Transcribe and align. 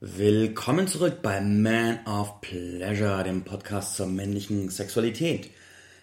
Willkommen 0.00 0.86
zurück 0.86 1.22
bei 1.22 1.40
Man 1.40 1.98
of 2.06 2.40
Pleasure, 2.40 3.24
dem 3.24 3.42
Podcast 3.42 3.96
zur 3.96 4.06
männlichen 4.06 4.70
Sexualität. 4.70 5.50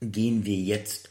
gehen 0.00 0.46
wir 0.46 0.56
jetzt 0.56 1.10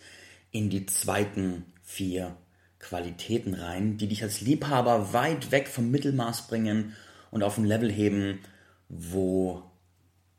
in 0.52 0.70
die 0.70 0.86
zweiten 0.86 1.66
vier 1.84 2.36
Qualitäten 2.80 3.54
rein, 3.54 3.98
die 3.98 4.08
dich 4.08 4.24
als 4.24 4.40
Liebhaber 4.40 5.12
weit 5.12 5.52
weg 5.52 5.68
vom 5.68 5.92
Mittelmaß 5.92 6.48
bringen 6.48 6.96
und 7.30 7.44
auf 7.44 7.58
ein 7.58 7.66
Level 7.66 7.92
heben, 7.92 8.40
wo 8.88 9.64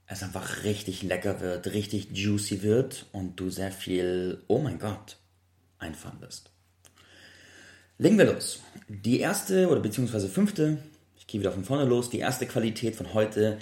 es 0.07 0.23
einfach 0.23 0.65
richtig 0.65 1.03
lecker 1.03 1.41
wird, 1.41 1.67
richtig 1.67 2.09
juicy 2.13 2.63
wird 2.63 3.07
und 3.13 3.39
du 3.39 3.51
sehr 3.51 3.73
viel, 3.73 4.43
oh 4.47 4.59
mein 4.59 4.79
Gott, 4.79 5.19
einfahren 5.79 6.21
wirst. 6.23 6.51
Legen 7.99 8.17
wir 8.17 8.33
los. 8.33 8.63
Die 8.89 9.21
erste 9.21 9.69
oder 9.69 9.81
beziehungsweise 9.81 10.29
fünfte, 10.29 10.79
ich 11.19 11.27
gehe 11.27 11.41
wieder 11.41 11.53
von 11.53 11.65
vorne 11.65 11.85
los, 11.85 12.09
die 12.09 12.21
erste 12.21 12.47
Qualität 12.47 12.97
von 12.97 13.13
heute 13.13 13.59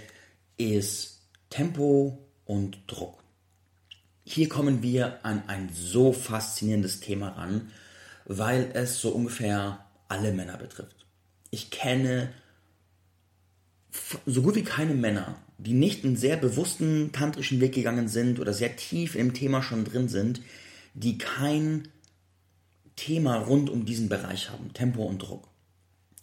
ist 0.56 1.20
Tempo 1.50 2.18
und 2.44 2.78
Druck. 2.86 3.22
Hier 4.24 4.48
kommen 4.48 4.82
wir 4.82 5.24
an 5.24 5.42
ein 5.48 5.70
so 5.72 6.12
faszinierendes 6.12 7.00
Thema 7.00 7.28
ran, 7.30 7.70
weil 8.24 8.70
es 8.74 9.00
so 9.00 9.10
ungefähr 9.10 9.84
alle 10.08 10.32
Männer 10.32 10.56
betrifft. 10.56 11.06
Ich 11.50 11.70
kenne 11.70 12.32
so 14.26 14.42
gut 14.42 14.56
wie 14.56 14.64
keine 14.64 14.94
Männer, 14.94 15.36
die 15.58 15.72
nicht 15.74 16.04
einen 16.04 16.16
sehr 16.16 16.36
bewussten 16.36 17.12
tantrischen 17.12 17.60
Weg 17.60 17.74
gegangen 17.74 18.08
sind 18.08 18.40
oder 18.40 18.52
sehr 18.52 18.76
tief 18.76 19.14
im 19.14 19.34
Thema 19.34 19.62
schon 19.62 19.84
drin 19.84 20.08
sind, 20.08 20.40
die 20.94 21.18
kein 21.18 21.88
Thema 22.96 23.36
rund 23.36 23.70
um 23.70 23.84
diesen 23.84 24.08
Bereich 24.08 24.50
haben, 24.50 24.72
Tempo 24.72 25.04
und 25.04 25.18
Druck. 25.18 25.48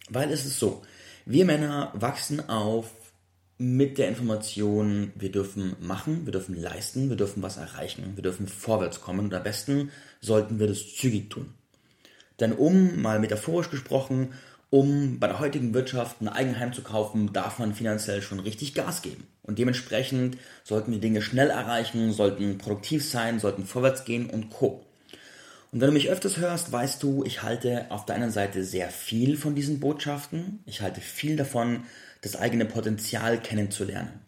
Weil 0.08 0.30
es 0.30 0.44
ist 0.44 0.58
so, 0.58 0.82
wir 1.24 1.44
Männer 1.44 1.92
wachsen 1.94 2.48
auf 2.48 2.90
mit 3.62 3.96
der 3.96 4.08
Information, 4.08 5.12
wir 5.14 5.30
dürfen 5.30 5.76
machen, 5.80 6.26
wir 6.26 6.32
dürfen 6.32 6.60
leisten, 6.60 7.08
wir 7.08 7.16
dürfen 7.16 7.42
was 7.42 7.56
erreichen, 7.56 8.12
wir 8.16 8.22
dürfen 8.22 8.48
vorwärts 8.48 9.00
kommen 9.00 9.20
und 9.20 9.34
am 9.34 9.42
besten 9.42 9.90
sollten 10.20 10.58
wir 10.58 10.66
das 10.66 10.94
zügig 10.96 11.30
tun. 11.30 11.54
Denn 12.40 12.52
um, 12.52 13.00
mal 13.00 13.20
metaphorisch 13.20 13.70
gesprochen, 13.70 14.30
um 14.70 15.20
bei 15.20 15.28
der 15.28 15.38
heutigen 15.38 15.74
Wirtschaft 15.74 16.20
ein 16.20 16.28
Eigenheim 16.28 16.72
zu 16.72 16.82
kaufen, 16.82 17.32
darf 17.32 17.58
man 17.58 17.74
finanziell 17.74 18.20
schon 18.22 18.40
richtig 18.40 18.74
Gas 18.74 19.02
geben. 19.02 19.26
Und 19.42 19.58
dementsprechend 19.58 20.38
sollten 20.64 20.92
wir 20.92 20.98
Dinge 20.98 21.22
schnell 21.22 21.50
erreichen, 21.50 22.12
sollten 22.12 22.58
produktiv 22.58 23.08
sein, 23.08 23.38
sollten 23.38 23.64
vorwärts 23.64 24.04
gehen 24.04 24.28
und 24.28 24.50
co. 24.50 24.84
Und 25.72 25.80
wenn 25.80 25.88
du 25.88 25.94
mich 25.94 26.10
öfters 26.10 26.36
hörst, 26.36 26.72
weißt 26.72 27.02
du, 27.02 27.24
ich 27.24 27.42
halte 27.42 27.86
auf 27.90 28.06
der 28.06 28.16
einen 28.16 28.30
Seite 28.30 28.64
sehr 28.64 28.90
viel 28.90 29.36
von 29.36 29.54
diesen 29.54 29.78
Botschaften. 29.78 30.60
Ich 30.66 30.82
halte 30.82 31.00
viel 31.00 31.36
davon, 31.36 31.84
das 32.22 32.36
eigene 32.36 32.64
Potenzial 32.64 33.40
kennenzulernen, 33.40 34.20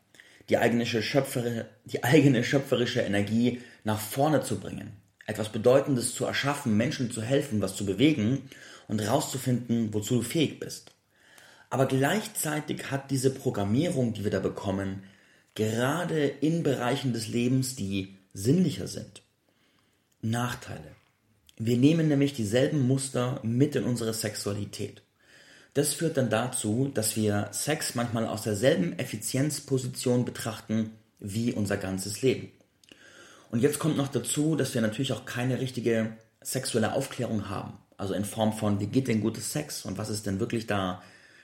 die 0.51 0.59
eigene, 0.59 0.85
schöpferische, 0.85 1.67
die 1.87 2.05
eigene 2.05 2.45
schöpferische 2.45 3.01
Energie 3.01 3.63
nach 3.85 3.99
vorne 3.99 4.43
zu 4.43 4.61
bringen, 4.61 4.93
etwas 5.27 5.51
Bedeutendes 5.51 6.15
zu 6.15 6.27
erschaffen, 6.27 6.77
Menschen 6.77 7.11
zu 7.11 7.23
helfen, 7.23 7.63
was 7.63 7.77
zu 7.77 7.87
bewegen 7.87 8.43
und 8.89 9.01
herauszufinden, 9.01 9.95
wozu 9.95 10.17
du 10.17 10.23
fähig 10.23 10.61
bist. 10.61 10.91
Aber 11.71 11.87
gleichzeitig 11.87 12.91
hat 12.91 13.11
diese 13.11 13.31
Programmierung, 13.31 14.13
die 14.13 14.25
wir 14.25 14.31
da 14.31 14.41
bekommen, 14.41 15.03
gerade 15.55 16.27
in 16.27 16.63
Bereichen 16.63 17.13
des 17.13 17.29
Lebens, 17.29 17.75
die 17.75 18.17
sinnlicher 18.33 18.87
sind, 18.87 19.23
Nachteile. 20.21 20.95
Wir 21.57 21.77
nehmen 21.77 22.09
nämlich 22.09 22.33
dieselben 22.33 22.87
Muster 22.87 23.41
mit 23.43 23.77
in 23.77 23.85
unsere 23.85 24.15
Sexualität. 24.15 25.03
Das 25.75 25.93
führt 25.93 26.17
dann 26.17 26.31
dazu, 26.31 26.91
dass 26.93 27.17
wir 27.17 27.49
Sex 27.51 27.97
manchmal 27.97 28.27
aus 28.27 28.43
derselben 28.43 28.97
Effizienzposition 28.99 30.25
betrachten 30.25 30.93
wie 31.19 31.53
unser 31.53 31.77
ganzes 31.77 32.23
Leben. 32.23 32.53
Und 33.51 33.61
jetzt 33.61 33.81
kommt 33.81 33.97
noch 33.97 34.09
dazu, 34.09 34.55
dass 34.57 34.75
wir 34.75 34.81
natürlich 34.81 35.13
auch 35.13 35.25
keine 35.25 35.61
richtige 35.61 36.17
sexuelle 36.41 36.93
Aufklärung 36.93 37.49
haben. 37.49 37.79
Also 37.97 38.15
in 38.15 38.25
Form 38.25 38.53
von, 38.53 38.81
wie 38.81 38.87
geht 38.87 39.09
denn 39.09 39.21
gutes 39.21 39.53
Sex 39.53 39.85
und 39.85 39.99
was 39.99 40.11
ist 40.11 40.27
denn 40.27 40.41
wirklich 40.41 40.67
da 40.67 41.03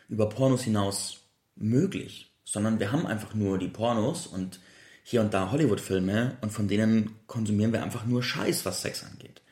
über 0.09 0.29
Pornos 0.29 0.63
hinaus 0.63 1.19
möglich? 1.57 2.33
Sondern 2.45 2.79
wir 2.79 2.93
haben 2.93 3.07
einfach 3.07 3.35
nur 3.35 3.59
die 3.59 3.69
Pornos 3.69 4.27
und 4.27 4.61
hier 5.03 5.23
und 5.23 5.35
da 5.35 5.51
Hollywood-Filme 5.51 6.37
und 6.41 6.53
von 6.53 6.69
denen 6.69 7.17
konsumieren 7.27 7.73
wir 7.73 7.83
einfach 7.83 8.05
nur 8.07 8.23
Scheiß, 8.23 8.65
was 8.65 8.83
Sex 8.83 9.05
angeht. 9.05 9.43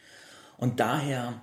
Und 0.56 0.80
daher 0.80 1.40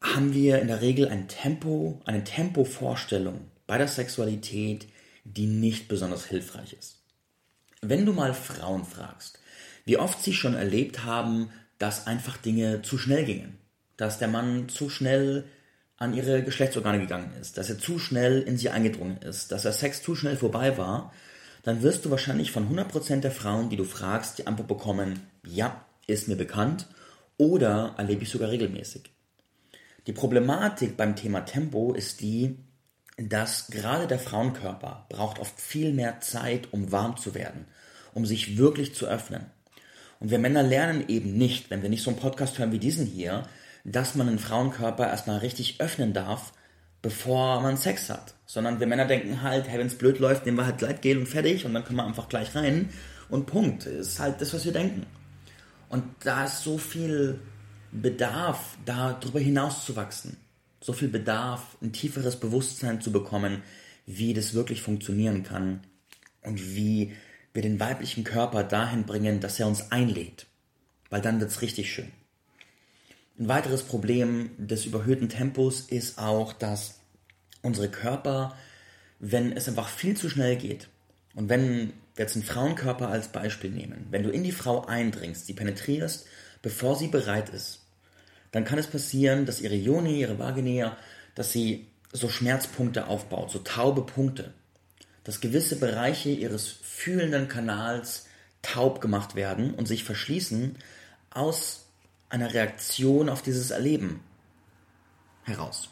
haben 0.00 0.32
wir 0.32 0.60
in 0.60 0.68
der 0.68 0.80
Regel 0.80 1.08
ein 1.08 1.28
Tempo, 1.28 2.00
eine 2.04 2.24
Tempovorstellung 2.24 3.40
bei 3.66 3.78
der 3.78 3.88
Sexualität, 3.88 4.86
die 5.24 5.46
nicht 5.46 5.88
besonders 5.88 6.26
hilfreich 6.26 6.72
ist. 6.72 7.02
Wenn 7.80 8.06
du 8.06 8.12
mal 8.12 8.34
Frauen 8.34 8.84
fragst, 8.84 9.38
wie 9.84 9.98
oft 9.98 10.22
sie 10.22 10.32
schon 10.32 10.54
erlebt 10.54 11.04
haben, 11.04 11.50
dass 11.78 12.06
einfach 12.06 12.36
Dinge 12.36 12.82
zu 12.82 12.98
schnell 12.98 13.24
gingen, 13.24 13.56
dass 13.96 14.18
der 14.18 14.28
Mann 14.28 14.68
zu 14.68 14.90
schnell 14.90 15.44
an 15.96 16.14
ihre 16.14 16.42
Geschlechtsorgane 16.42 17.00
gegangen 17.00 17.32
ist, 17.40 17.58
dass 17.58 17.70
er 17.70 17.78
zu 17.78 17.98
schnell 17.98 18.42
in 18.42 18.56
sie 18.56 18.70
eingedrungen 18.70 19.18
ist, 19.18 19.50
dass 19.50 19.62
der 19.62 19.72
Sex 19.72 20.02
zu 20.02 20.14
schnell 20.14 20.36
vorbei 20.36 20.78
war, 20.78 21.12
dann 21.62 21.82
wirst 21.82 22.04
du 22.04 22.10
wahrscheinlich 22.10 22.52
von 22.52 22.68
100% 22.68 23.20
der 23.20 23.32
Frauen, 23.32 23.68
die 23.68 23.76
du 23.76 23.84
fragst, 23.84 24.38
die 24.38 24.46
Antwort 24.46 24.68
bekommen, 24.68 25.20
ja, 25.44 25.84
ist 26.06 26.28
mir 26.28 26.36
bekannt 26.36 26.86
oder 27.36 27.94
erlebe 27.98 28.22
ich 28.22 28.30
sogar 28.30 28.50
regelmäßig. 28.50 29.10
Die 30.08 30.14
Problematik 30.14 30.96
beim 30.96 31.16
Thema 31.16 31.40
Tempo 31.42 31.92
ist 31.92 32.22
die, 32.22 32.56
dass 33.18 33.66
gerade 33.66 34.06
der 34.06 34.18
Frauenkörper 34.18 35.04
braucht 35.10 35.38
oft 35.38 35.60
viel 35.60 35.92
mehr 35.92 36.20
Zeit, 36.20 36.72
um 36.72 36.90
warm 36.90 37.18
zu 37.18 37.34
werden, 37.34 37.66
um 38.14 38.24
sich 38.24 38.56
wirklich 38.56 38.94
zu 38.94 39.06
öffnen. 39.06 39.44
Und 40.18 40.30
wir 40.30 40.38
Männer 40.38 40.62
lernen 40.62 41.04
eben 41.08 41.36
nicht, 41.36 41.70
wenn 41.70 41.82
wir 41.82 41.90
nicht 41.90 42.02
so 42.02 42.08
einen 42.08 42.18
Podcast 42.18 42.58
hören 42.58 42.72
wie 42.72 42.78
diesen 42.78 43.04
hier, 43.04 43.42
dass 43.84 44.14
man 44.14 44.28
den 44.28 44.38
Frauenkörper 44.38 45.06
erstmal 45.06 45.40
richtig 45.40 45.78
öffnen 45.78 46.14
darf, 46.14 46.54
bevor 47.02 47.60
man 47.60 47.76
Sex 47.76 48.08
hat. 48.08 48.34
Sondern 48.46 48.80
wir 48.80 48.86
Männer 48.86 49.04
denken 49.04 49.42
halt, 49.42 49.68
hey, 49.68 49.78
wenn 49.78 49.88
es 49.88 49.98
blöd 49.98 50.20
läuft, 50.20 50.46
nehmen 50.46 50.56
wir 50.56 50.64
halt 50.64 50.78
Gleitgel 50.78 51.18
und 51.18 51.26
fertig 51.26 51.66
und 51.66 51.74
dann 51.74 51.84
können 51.84 51.98
wir 51.98 52.06
einfach 52.06 52.30
gleich 52.30 52.54
rein 52.54 52.88
und 53.28 53.44
Punkt. 53.44 53.84
Ist 53.84 54.20
halt 54.20 54.40
das, 54.40 54.54
was 54.54 54.64
wir 54.64 54.72
denken. 54.72 55.04
Und 55.90 56.02
da 56.20 56.46
ist 56.46 56.62
so 56.62 56.78
viel 56.78 57.40
Bedarf, 57.92 58.76
da 58.84 59.12
darüber 59.12 59.40
hinaus 59.40 59.84
zu 59.84 59.96
wachsen. 59.96 60.36
So 60.80 60.92
viel 60.92 61.08
Bedarf, 61.08 61.76
ein 61.82 61.92
tieferes 61.92 62.36
Bewusstsein 62.36 63.00
zu 63.00 63.10
bekommen, 63.10 63.62
wie 64.06 64.34
das 64.34 64.54
wirklich 64.54 64.82
funktionieren 64.82 65.42
kann 65.42 65.80
und 66.42 66.74
wie 66.74 67.14
wir 67.52 67.62
den 67.62 67.80
weiblichen 67.80 68.24
Körper 68.24 68.62
dahin 68.62 69.04
bringen, 69.04 69.40
dass 69.40 69.58
er 69.58 69.66
uns 69.66 69.90
einlädt. 69.90 70.46
Weil 71.10 71.20
dann 71.20 71.40
wird 71.40 71.50
es 71.50 71.62
richtig 71.62 71.92
schön. 71.92 72.10
Ein 73.38 73.48
weiteres 73.48 73.82
Problem 73.82 74.50
des 74.58 74.84
überhöhten 74.84 75.28
Tempos 75.28 75.80
ist 75.80 76.18
auch, 76.18 76.52
dass 76.52 77.00
unsere 77.62 77.88
Körper, 77.88 78.56
wenn 79.18 79.52
es 79.52 79.68
einfach 79.68 79.88
viel 79.88 80.16
zu 80.16 80.28
schnell 80.28 80.56
geht 80.56 80.88
und 81.34 81.48
wenn 81.48 81.92
wir 82.14 82.24
jetzt 82.24 82.34
einen 82.34 82.44
Frauenkörper 82.44 83.08
als 83.08 83.28
Beispiel 83.28 83.70
nehmen, 83.70 84.06
wenn 84.10 84.24
du 84.24 84.30
in 84.30 84.42
die 84.42 84.52
Frau 84.52 84.84
eindringst, 84.86 85.46
sie 85.46 85.54
penetrierst 85.54 86.26
bevor 86.62 86.96
sie 86.96 87.08
bereit 87.08 87.48
ist, 87.50 87.80
dann 88.52 88.64
kann 88.64 88.78
es 88.78 88.86
passieren, 88.86 89.46
dass 89.46 89.60
ihre 89.60 89.74
Joni, 89.74 90.20
ihre 90.20 90.38
Vagina, 90.38 90.96
dass 91.34 91.52
sie 91.52 91.86
so 92.12 92.28
Schmerzpunkte 92.28 93.06
aufbaut, 93.06 93.50
so 93.50 93.58
taube 93.58 94.02
Punkte, 94.02 94.54
dass 95.24 95.40
gewisse 95.40 95.76
Bereiche 95.76 96.30
ihres 96.30 96.66
fühlenden 96.66 97.48
Kanals 97.48 98.26
taub 98.62 99.00
gemacht 99.00 99.34
werden 99.34 99.74
und 99.74 99.86
sich 99.86 100.04
verschließen 100.04 100.76
aus 101.30 101.84
einer 102.30 102.52
Reaktion 102.52 103.28
auf 103.28 103.42
dieses 103.42 103.70
Erleben 103.70 104.20
heraus. 105.44 105.90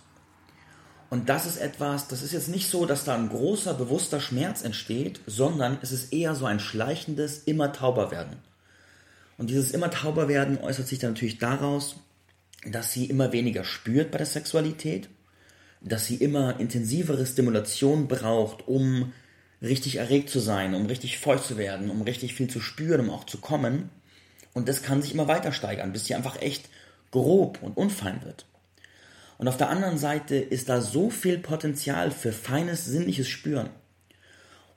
Und 1.09 1.29
das 1.29 1.47
ist 1.47 1.59
etwas, 1.59 2.09
das 2.09 2.23
ist 2.23 2.33
jetzt 2.33 2.49
nicht 2.49 2.69
so, 2.69 2.85
dass 2.85 3.05
da 3.05 3.15
ein 3.15 3.29
großer, 3.29 3.75
bewusster 3.75 4.21
Schmerz 4.21 4.63
entsteht, 4.63 5.21
sondern 5.27 5.79
es 5.81 5.93
ist 5.93 6.13
eher 6.13 6.35
so 6.35 6.47
ein 6.47 6.59
schleichendes, 6.59 7.39
immer 7.45 7.73
tauber 7.73 8.11
werden. 8.11 8.39
Und 9.39 9.51
dieses 9.51 9.73
immer 9.73 9.91
tauber 9.91 10.29
werden 10.29 10.59
äußert 10.59 10.89
sich 10.89 10.99
dann 10.99 11.13
natürlich 11.13 11.39
daraus, 11.39 11.97
dass 12.65 12.93
sie 12.93 13.07
immer 13.07 13.33
weniger 13.33 13.65
spürt 13.65 14.11
bei 14.11 14.19
der 14.19 14.27
Sexualität, 14.27 15.09
dass 15.81 16.07
sie 16.07 16.17
immer 16.17 16.59
intensivere 16.59 17.27
Stimulation 17.27 18.09
braucht, 18.09 18.67
um 18.67 19.13
richtig 19.63 19.97
erregt 19.97 20.31
zu 20.31 20.41
sein, 20.41 20.75
um 20.75 20.87
richtig 20.87 21.19
feucht 21.19 21.45
zu 21.45 21.57
werden, 21.57 21.91
um 21.91 22.03
richtig 22.03 22.35
viel 22.35 22.49
zu 22.49 22.61
spüren, 22.61 23.01
um 23.01 23.11
auch 23.11 23.25
zu 23.25 23.39
kommen. 23.39 23.91
Und 24.53 24.69
das 24.69 24.83
kann 24.83 25.03
sich 25.03 25.13
immer 25.13 25.29
weiter 25.29 25.53
steigern, 25.53 25.93
bis 25.93 26.07
sie 26.07 26.15
einfach 26.15 26.41
echt 26.41 26.69
grob 27.11 27.63
und 27.63 27.77
unfein 27.77 28.25
wird. 28.25 28.47
Und 29.39 29.49
auf 29.49 29.57
der 29.59 29.69
anderen 29.69 29.99
Seite 29.99 30.37
ist 30.37 30.69
da 30.69 30.81
so 30.81 31.11
viel 31.11 31.39
Potenzial 31.39 32.11
für 32.11 32.33
feines 32.33 32.87
sinnliches 32.87 33.29
Spüren. 33.29 33.69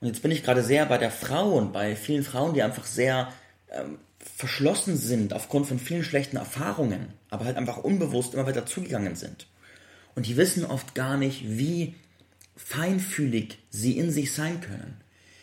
Und 0.00 0.08
jetzt 0.08 0.22
bin 0.22 0.30
ich 0.30 0.42
gerade 0.42 0.62
sehr 0.62 0.86
bei 0.86 0.98
der 0.98 1.10
Frau 1.10 1.52
und 1.52 1.72
bei 1.72 1.96
vielen 1.96 2.24
Frauen, 2.24 2.54
die 2.54 2.62
einfach 2.62 2.84
sehr 2.84 3.32
ähm, 3.70 3.98
verschlossen 4.18 4.96
sind 4.96 5.32
aufgrund 5.32 5.66
von 5.66 5.78
vielen 5.78 6.04
schlechten 6.04 6.36
Erfahrungen, 6.36 7.12
aber 7.30 7.44
halt 7.44 7.56
einfach 7.56 7.78
unbewusst 7.78 8.34
immer 8.34 8.46
weiter 8.46 8.66
zugegangen 8.66 9.16
sind. 9.16 9.46
Und 10.14 10.26
die 10.26 10.36
wissen 10.36 10.64
oft 10.64 10.94
gar 10.94 11.16
nicht, 11.16 11.44
wie 11.46 11.94
feinfühlig 12.56 13.58
sie 13.70 13.96
in 13.96 14.10
sich 14.10 14.32
sein 14.34 14.60
können, 14.60 15.00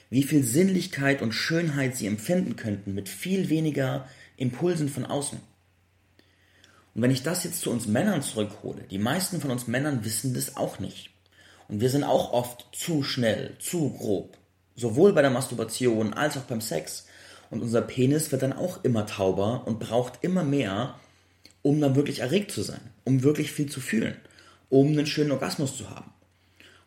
wie 0.10 0.24
viel 0.24 0.44
Sinnlichkeit 0.44 1.22
und 1.22 1.32
Schönheit 1.32 1.96
sie 1.96 2.08
empfinden 2.08 2.56
könnten 2.56 2.94
mit 2.94 3.10
viel 3.10 3.50
weniger 3.50 4.08
Impulsen 4.38 4.90
von 4.90 5.06
außen. 5.06 5.40
Und 6.94 7.02
wenn 7.02 7.12
ich 7.12 7.24
das 7.24 7.44
jetzt 7.44 7.62
zu 7.62 7.72
uns 7.72 7.88
Männern 7.88 8.22
zurückhole, 8.22 8.84
die 8.90 9.00
meisten 9.00 9.42
von 9.42 9.52
uns 9.52 9.68
Männern 9.68 10.04
wissen 10.04 10.34
das 10.34 10.58
auch 10.58 10.80
nicht. 10.80 11.10
Und 11.68 11.82
wir 11.82 11.90
sind 11.90 12.04
auch 12.04 12.34
oft 12.34 12.68
zu 12.72 13.04
schnell, 13.04 13.56
zu 13.60 13.92
grob. 13.92 14.38
Sowohl 14.76 15.14
bei 15.14 15.22
der 15.22 15.32
Masturbation 15.32 16.14
als 16.14 16.38
auch 16.38 16.44
beim 16.44 16.62
Sex. 16.62 17.07
Und 17.50 17.62
unser 17.62 17.82
Penis 17.82 18.32
wird 18.32 18.42
dann 18.42 18.54
auch 18.54 18.84
immer 18.84 19.06
tauber 19.06 19.66
und 19.66 19.80
braucht 19.80 20.24
immer 20.24 20.44
mehr, 20.44 20.96
um 21.62 21.80
dann 21.80 21.96
wirklich 21.96 22.20
erregt 22.20 22.52
zu 22.52 22.62
sein, 22.62 22.82
um 23.04 23.24
wirklich 23.24 23.52
viel 23.52 23.70
zu 23.70 23.80
fühlen, 23.80 24.16
um 24.70 24.88
einen 24.88 25.08
schönen 25.08 25.32
Orgasmus 25.32 25.78
zu 25.78 25.90
haben. 25.90 26.12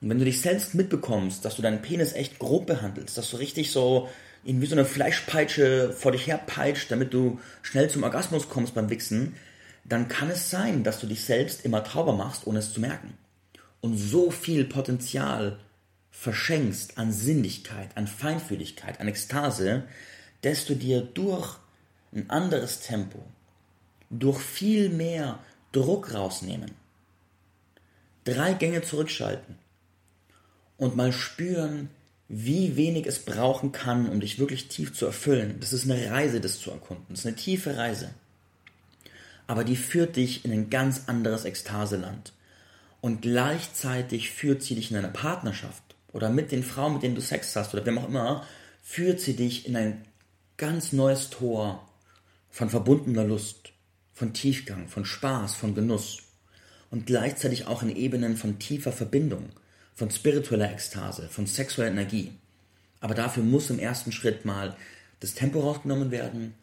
Und 0.01 0.09
wenn 0.09 0.19
du 0.19 0.25
dich 0.25 0.41
selbst 0.41 0.75
mitbekommst, 0.75 1.45
dass 1.45 1.57
du 1.57 1.63
deinen 1.63 1.83
Penis 1.83 2.13
echt 2.13 2.39
grob 2.39 2.67
behandelst, 2.67 3.19
dass 3.19 3.31
du 3.31 3.37
richtig 3.37 3.71
so 3.71 4.09
ihn 4.45 4.63
wie 4.63 4.67
so 4.67 4.75
eine 4.75 4.87
Fleischpeitsche 4.87 5.93
vor 5.93 6.13
dich 6.13 6.27
her 6.27 6.39
peitscht, 6.39 6.91
damit 6.91 7.13
du 7.13 7.39
schnell 7.63 7.91
zum 7.91 8.03
Orgasmus 8.03 8.49
kommst 8.49 8.75
beim 8.75 8.89
Wichsen, 8.89 9.35
dann 9.85 10.09
kann 10.09 10.31
es 10.31 10.51
sein, 10.51 10.85
dass 10.85 11.01
du 11.01 11.07
dich 11.07 11.25
selbst 11.25 11.65
immer 11.65 11.85
tauber 11.85 12.15
machst, 12.15 12.47
ohne 12.47 12.61
es 12.61 12.73
zu 12.73 12.81
merken. 12.81 13.15
Und 13.81 13.97
so 13.97 14.31
viel 14.31 14.65
Potenzial 14.65 15.59
verschenkst 16.11 16.99
an 16.99 17.13
Sinnlichkeit, 17.13 17.97
an 17.97 18.07
Feinfühligkeit, 18.07 19.01
an 19.01 19.09
Ekstase, 19.09 19.85
desto 20.43 20.75
dir 20.75 21.03
durch 21.03 21.59
ein 22.13 22.29
anderes 22.31 22.81
Tempo, 22.81 23.23
durch 24.11 24.41
viel 24.41 24.89
mehr 24.89 25.39
Druck 25.73 26.15
rausnehmen, 26.15 26.73
drei 28.25 28.55
Gänge 28.55 28.83
zurückschalten 28.83 29.57
und 30.77 30.97
mal 30.97 31.13
spüren, 31.13 31.91
wie 32.29 32.77
wenig 32.77 33.07
es 33.07 33.21
brauchen 33.21 33.73
kann, 33.73 34.09
um 34.09 34.21
dich 34.21 34.39
wirklich 34.39 34.69
tief 34.69 34.93
zu 34.95 35.07
erfüllen. 35.07 35.57
Das 35.61 35.73
ist 35.73 35.85
eine 35.85 36.11
Reise, 36.11 36.41
das 36.41 36.61
zu 36.61 36.71
erkunden. 36.71 37.07
Das 37.09 37.21
ist 37.21 37.27
eine 37.27 37.37
tiefe 37.37 37.77
Reise 37.77 38.11
aber 39.51 39.65
die 39.65 39.75
führt 39.75 40.15
dich 40.15 40.45
in 40.45 40.53
ein 40.53 40.71
ganz 40.71 41.09
anderes 41.09 41.45
Ekstaseland. 41.45 42.33
Und 43.01 43.21
gleichzeitig 43.21 44.31
führt 44.31 44.63
sie 44.63 44.77
dich 44.77 44.93
in 44.93 44.97
eine 44.97 45.09
Partnerschaft 45.09 45.83
oder 46.13 46.31
mit 46.31 46.53
den 46.53 46.63
Frauen, 46.63 46.93
mit 46.93 47.03
denen 47.03 47.17
du 47.17 47.21
Sex 47.21 47.57
hast 47.57 47.75
oder 47.75 47.85
wem 47.85 47.99
auch 47.99 48.07
immer, 48.07 48.47
führt 48.81 49.19
sie 49.19 49.35
dich 49.35 49.67
in 49.67 49.77
ein 49.77 50.05
ganz 50.61 50.93
neues 50.93 51.31
Tor 51.31 51.89
von 52.51 52.69
verbundener 52.69 53.25
Lust, 53.25 53.73
von 54.13 54.35
Tiefgang, 54.35 54.89
von 54.89 55.07
Spaß, 55.07 55.55
von 55.55 55.75
Genuss 55.75 56.19
und 56.91 57.07
gleichzeitig 57.07 57.67
auch 57.67 57.83
in 57.83 57.97
Ebenen 57.97 58.37
von 58.37 58.59
tiefer 58.59 58.93
Verbindung, 58.93 59.49
von 59.95 60.11
spiritueller 60.11 60.71
Ekstase, 60.71 61.31
von 61.31 61.47
sexueller 61.47 61.91
Energie. 61.91 62.35
Aber 63.01 63.15
dafür 63.15 63.43
muss 63.43 63.71
im 63.71 63.79
ersten 63.79 64.13
Schritt 64.13 64.45
mal 64.45 64.77
das 65.21 65.33
Tempo 65.33 65.61
rausgenommen 65.61 66.11
werden, 66.11 66.55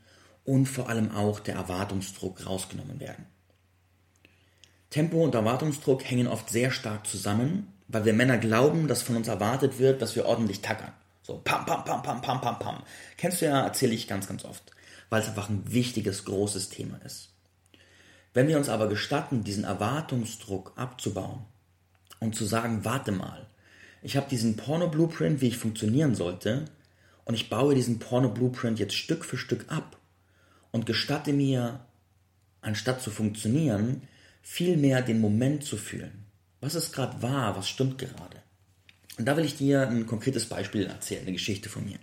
und 0.45 0.67
vor 0.67 0.87
allem 0.87 1.11
auch 1.11 1.41
der 1.41 1.55
Erwartungsdruck 1.55 2.45
rausgenommen 2.45 3.01
werden. 3.01 3.25
Tempo 4.89 5.21
und 5.21 5.35
Erwartungsdruck 5.35 6.09
hängen 6.09 6.27
oft 6.27 6.49
sehr 6.49 6.71
stark 6.71 7.05
zusammen, 7.05 7.73
weil 7.89 8.05
wir 8.05 8.13
Männer 8.13 8.37
glauben, 8.37 8.87
dass 8.87 9.01
von 9.01 9.17
uns 9.17 9.27
erwartet 9.27 9.77
wird, 9.77 10.01
dass 10.01 10.15
wir 10.15 10.25
ordentlich 10.25 10.61
tackern. 10.61 10.93
So 11.27 11.41
pam, 11.43 11.65
pam, 11.65 11.83
pam, 11.83 12.01
pam, 12.01 12.21
pam, 12.21 12.39
pam, 12.39 12.57
pam. 12.57 12.83
Kennst 13.17 13.41
du 13.41 13.47
ja, 13.47 13.61
erzähle 13.65 13.93
ich 13.93 14.07
ganz, 14.07 14.29
ganz 14.29 14.45
oft, 14.45 14.71
weil 15.09 15.21
es 15.21 15.27
einfach 15.27 15.49
ein 15.49 15.73
wichtiges, 15.73 16.23
großes 16.23 16.69
Thema 16.69 17.01
ist. 17.05 17.33
Wenn 18.33 18.47
wir 18.47 18.57
uns 18.57 18.69
aber 18.69 18.87
gestatten, 18.87 19.43
diesen 19.43 19.65
Erwartungsdruck 19.65 20.71
abzubauen 20.77 21.41
und 22.21 22.33
zu 22.33 22.45
sagen, 22.45 22.85
warte 22.85 23.11
mal, 23.11 23.45
ich 24.01 24.15
habe 24.15 24.29
diesen 24.29 24.55
Porno-Blueprint, 24.55 25.41
wie 25.41 25.49
ich 25.49 25.57
funktionieren 25.57 26.15
sollte, 26.15 26.63
und 27.25 27.33
ich 27.33 27.49
baue 27.49 27.75
diesen 27.75 27.99
Porno-Blueprint 27.99 28.79
jetzt 28.79 28.95
Stück 28.95 29.25
für 29.25 29.37
Stück 29.37 29.65
ab 29.69 29.97
und 30.71 30.85
gestatte 30.85 31.33
mir, 31.33 31.81
anstatt 32.61 33.01
zu 33.01 33.11
funktionieren, 33.11 34.03
vielmehr 34.41 35.01
den 35.01 35.19
Moment 35.19 35.65
zu 35.65 35.75
fühlen. 35.75 36.25
Was 36.61 36.73
ist 36.73 36.93
gerade 36.93 37.21
wahr? 37.21 37.57
Was 37.57 37.67
stimmt 37.67 37.97
gerade? 37.97 38.46
Und 39.17 39.25
da 39.25 39.35
will 39.35 39.45
ich 39.45 39.57
dir 39.57 39.87
ein 39.87 40.05
konkretes 40.05 40.45
Beispiel 40.45 40.85
erzählen, 40.85 41.23
eine 41.23 41.33
Geschichte 41.33 41.69
von 41.69 41.85
mir. 41.85 41.97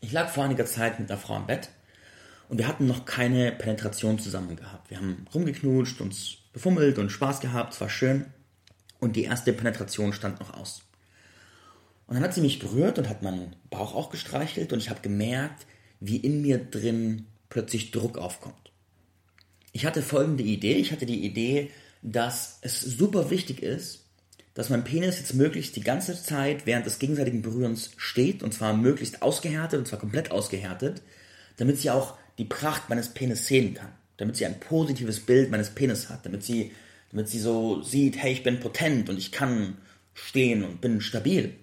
Ich 0.00 0.12
lag 0.12 0.28
vor 0.28 0.44
einiger 0.44 0.66
Zeit 0.66 0.98
mit 1.00 1.10
einer 1.10 1.20
Frau 1.20 1.36
im 1.36 1.46
Bett 1.46 1.70
und 2.48 2.58
wir 2.58 2.68
hatten 2.68 2.86
noch 2.86 3.04
keine 3.04 3.52
Penetration 3.52 4.18
zusammen 4.18 4.56
gehabt. 4.56 4.90
Wir 4.90 4.98
haben 4.98 5.26
rumgeknutscht, 5.32 6.00
uns 6.00 6.38
befummelt 6.52 6.98
und 6.98 7.10
Spaß 7.10 7.40
gehabt, 7.40 7.74
es 7.74 7.80
war 7.80 7.88
schön 7.88 8.26
und 9.00 9.16
die 9.16 9.24
erste 9.24 9.52
Penetration 9.52 10.12
stand 10.12 10.40
noch 10.40 10.54
aus. 10.54 10.82
Und 12.06 12.16
dann 12.16 12.24
hat 12.24 12.34
sie 12.34 12.42
mich 12.42 12.58
berührt 12.58 12.98
und 12.98 13.08
hat 13.08 13.22
meinen 13.22 13.56
Bauch 13.70 13.94
auch 13.94 14.10
gestreichelt 14.10 14.72
und 14.72 14.78
ich 14.78 14.90
habe 14.90 15.00
gemerkt, 15.00 15.66
wie 16.00 16.16
in 16.16 16.42
mir 16.42 16.58
drin 16.58 17.26
plötzlich 17.48 17.92
Druck 17.92 18.18
aufkommt. 18.18 18.72
Ich 19.72 19.86
hatte 19.86 20.02
folgende 20.02 20.44
Idee. 20.44 20.74
Ich 20.74 20.92
hatte 20.92 21.06
die 21.06 21.24
Idee, 21.24 21.70
dass 22.02 22.58
es 22.60 22.80
super 22.80 23.30
wichtig 23.30 23.62
ist, 23.62 24.03
dass 24.54 24.70
mein 24.70 24.84
Penis 24.84 25.18
jetzt 25.18 25.34
möglichst 25.34 25.76
die 25.76 25.82
ganze 25.82 26.20
Zeit 26.20 26.66
während 26.66 26.86
des 26.86 26.98
gegenseitigen 26.98 27.42
Berührens 27.42 27.90
steht 27.96 28.42
und 28.42 28.54
zwar 28.54 28.74
möglichst 28.74 29.22
ausgehärtet 29.22 29.78
und 29.80 29.86
zwar 29.86 29.98
komplett 29.98 30.30
ausgehärtet, 30.30 31.02
damit 31.56 31.80
sie 31.80 31.90
auch 31.90 32.16
die 32.38 32.44
Pracht 32.44 32.88
meines 32.88 33.08
Penis 33.08 33.46
sehen 33.46 33.74
kann, 33.74 33.90
damit 34.16 34.36
sie 34.36 34.46
ein 34.46 34.60
positives 34.60 35.20
Bild 35.20 35.50
meines 35.50 35.70
Penis 35.70 36.08
hat, 36.08 36.24
damit 36.24 36.44
sie, 36.44 36.72
damit 37.10 37.28
sie 37.28 37.40
so 37.40 37.82
sieht, 37.82 38.16
hey, 38.16 38.32
ich 38.32 38.42
bin 38.42 38.60
potent 38.60 39.08
und 39.08 39.18
ich 39.18 39.32
kann 39.32 39.78
stehen 40.14 40.64
und 40.64 40.80
bin 40.80 41.00
stabil. 41.00 41.54